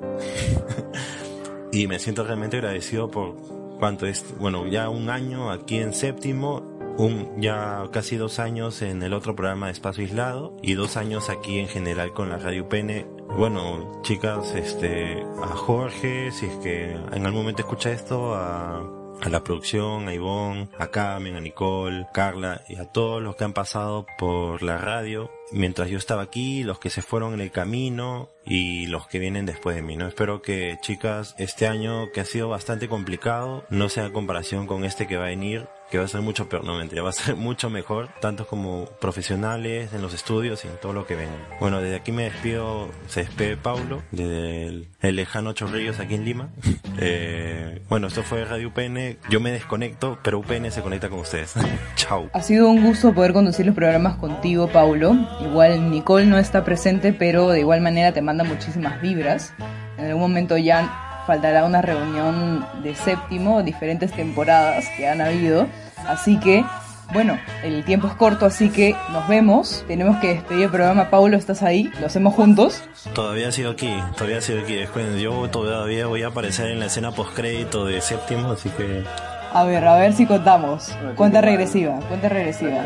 y 1.72 1.86
me 1.86 1.98
siento 1.98 2.24
realmente 2.24 2.56
agradecido 2.58 3.10
por 3.10 3.34
cuánto 3.84 4.06
es, 4.06 4.24
bueno, 4.38 4.66
ya 4.66 4.88
un 4.88 5.10
año 5.10 5.50
aquí 5.50 5.76
en 5.76 5.92
séptimo, 5.92 6.62
un 6.96 7.38
ya 7.38 7.82
casi 7.92 8.16
dos 8.16 8.38
años 8.38 8.80
en 8.80 9.02
el 9.02 9.12
otro 9.12 9.36
programa 9.36 9.66
de 9.66 9.72
Espacio 9.72 10.04
Aislado 10.04 10.56
y 10.62 10.72
dos 10.72 10.96
años 10.96 11.28
aquí 11.28 11.58
en 11.58 11.68
general 11.68 12.14
con 12.14 12.30
la 12.30 12.38
Radio 12.38 12.66
Pene. 12.66 13.06
Bueno, 13.36 14.00
chicas, 14.00 14.54
este, 14.54 15.22
a 15.42 15.48
Jorge, 15.48 16.32
si 16.32 16.46
es 16.46 16.56
que 16.62 16.92
en 16.92 17.26
algún 17.26 17.42
momento 17.42 17.60
escucha 17.60 17.92
esto, 17.92 18.34
a, 18.34 18.78
a 18.78 19.28
la 19.28 19.44
producción, 19.44 20.08
a 20.08 20.14
Ivonne, 20.14 20.70
a 20.78 20.86
Carmen, 20.86 21.36
a 21.36 21.40
Nicole, 21.40 22.06
Carla 22.14 22.62
y 22.66 22.76
a 22.76 22.90
todos 22.90 23.22
los 23.22 23.36
que 23.36 23.44
han 23.44 23.52
pasado 23.52 24.06
por 24.16 24.62
la 24.62 24.78
radio 24.78 25.30
mientras 25.52 25.90
yo 25.90 25.98
estaba 25.98 26.22
aquí, 26.22 26.62
los 26.62 26.78
que 26.78 26.90
se 26.90 27.02
fueron 27.02 27.34
en 27.34 27.40
el 27.40 27.50
camino 27.50 28.30
y 28.44 28.86
los 28.86 29.06
que 29.06 29.18
vienen 29.18 29.46
después 29.46 29.76
de 29.76 29.82
mí, 29.82 29.96
¿no? 29.96 30.06
Espero 30.06 30.42
que, 30.42 30.78
chicas, 30.80 31.34
este 31.38 31.66
año 31.66 32.10
que 32.12 32.20
ha 32.20 32.24
sido 32.24 32.48
bastante 32.48 32.88
complicado, 32.88 33.64
no 33.70 33.88
sea 33.88 34.06
en 34.06 34.12
comparación 34.12 34.66
con 34.66 34.84
este 34.84 35.06
que 35.06 35.16
va 35.16 35.24
a 35.24 35.28
venir, 35.28 35.68
que 35.94 35.98
va 35.98 36.06
a 36.06 36.08
ser 36.08 36.22
mucho 36.22 36.48
peor, 36.48 36.64
no 36.64 36.76
mentira, 36.76 37.02
va 37.02 37.10
a 37.10 37.12
ser 37.12 37.36
mucho 37.36 37.70
mejor, 37.70 38.08
tanto 38.20 38.48
como 38.48 38.86
profesionales 39.00 39.92
en 39.94 40.02
los 40.02 40.12
estudios 40.12 40.64
y 40.64 40.68
en 40.68 40.76
todo 40.78 40.92
lo 40.92 41.06
que 41.06 41.14
venga. 41.14 41.36
Bueno, 41.60 41.80
desde 41.80 41.94
aquí 41.94 42.10
me 42.10 42.24
despido, 42.24 42.88
se 43.06 43.20
despide 43.20 43.56
Paulo, 43.56 44.02
desde 44.10 44.66
el, 44.66 44.88
el 45.00 45.14
lejano 45.14 45.52
Chorrillos 45.52 46.00
aquí 46.00 46.14
en 46.14 46.24
Lima. 46.24 46.48
Eh, 46.96 47.82
bueno, 47.88 48.06
esto 48.06 48.22
fue 48.22 48.44
Radio 48.44 48.68
UPN, 48.68 49.18
yo 49.28 49.40
me 49.40 49.50
desconecto, 49.50 50.16
pero 50.22 50.38
UPN 50.38 50.70
se 50.70 50.80
conecta 50.80 51.08
con 51.08 51.18
ustedes. 51.18 51.54
Chao. 51.96 52.30
Ha 52.32 52.40
sido 52.40 52.70
un 52.70 52.84
gusto 52.84 53.12
poder 53.12 53.32
conducir 53.32 53.66
los 53.66 53.74
programas 53.74 54.16
contigo, 54.16 54.68
Paulo. 54.68 55.16
Igual 55.40 55.90
Nicole 55.90 56.26
no 56.26 56.38
está 56.38 56.64
presente, 56.64 57.12
pero 57.12 57.50
de 57.50 57.60
igual 57.60 57.80
manera 57.80 58.12
te 58.12 58.22
manda 58.22 58.44
muchísimas 58.44 59.02
vibras. 59.02 59.54
En 59.98 60.06
algún 60.06 60.22
momento 60.22 60.56
ya 60.56 61.13
faltará 61.26 61.64
una 61.64 61.82
reunión 61.82 62.66
de 62.82 62.94
séptimo, 62.94 63.62
diferentes 63.62 64.12
temporadas 64.12 64.84
que 64.96 65.08
han 65.08 65.20
habido. 65.20 65.66
Así 66.06 66.38
que, 66.38 66.64
bueno, 67.12 67.38
el 67.62 67.84
tiempo 67.84 68.06
es 68.08 68.14
corto, 68.14 68.46
así 68.46 68.70
que 68.70 68.94
nos 69.12 69.26
vemos. 69.28 69.84
Tenemos 69.86 70.16
que 70.18 70.34
despedir 70.34 70.64
el 70.64 70.70
programa. 70.70 71.10
Paulo, 71.10 71.36
¿estás 71.36 71.62
ahí? 71.62 71.90
¿Lo 72.00 72.06
hacemos 72.06 72.34
juntos? 72.34 72.82
Todavía 73.14 73.50
sido 73.52 73.70
aquí, 73.72 73.92
todavía 74.16 74.40
sido 74.40 74.60
aquí. 74.60 74.74
Después, 74.74 75.18
yo 75.20 75.48
todavía 75.50 76.06
voy 76.06 76.22
a 76.22 76.28
aparecer 76.28 76.70
en 76.70 76.80
la 76.80 76.86
escena 76.86 77.12
postcrédito 77.12 77.84
de 77.86 78.00
séptimo, 78.00 78.52
así 78.52 78.68
que 78.70 79.04
A 79.52 79.64
ver, 79.64 79.86
a 79.86 79.96
ver 79.96 80.12
si 80.14 80.26
contamos. 80.26 80.90
Cuenta 81.16 81.40
regresiva, 81.40 81.98
cuenta 82.08 82.28
regresiva. 82.30 82.84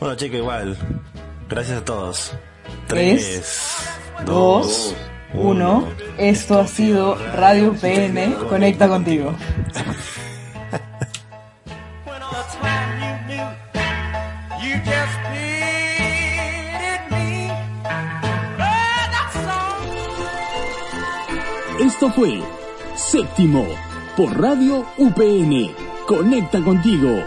bueno 0.00 0.14
chicos 0.16 0.38
igual. 0.38 0.76
Gracias 1.48 1.78
a 1.78 1.84
todos. 1.84 2.32
Tres, 2.88 3.20
Tres, 4.16 4.26
dos, 4.26 4.94
uno. 5.34 5.88
Esto 6.18 6.58
ha 6.58 6.66
sido 6.66 7.16
Radio 7.34 7.72
PN. 7.72 8.34
Conecta 8.48 8.88
contigo. 8.88 9.34
Esto 21.80 22.10
fue 22.10 22.40
Séptimo 22.94 23.66
por 24.16 24.40
Radio 24.40 24.86
UPN. 24.96 25.70
Conecta 26.06 26.62
contigo. 26.62 27.22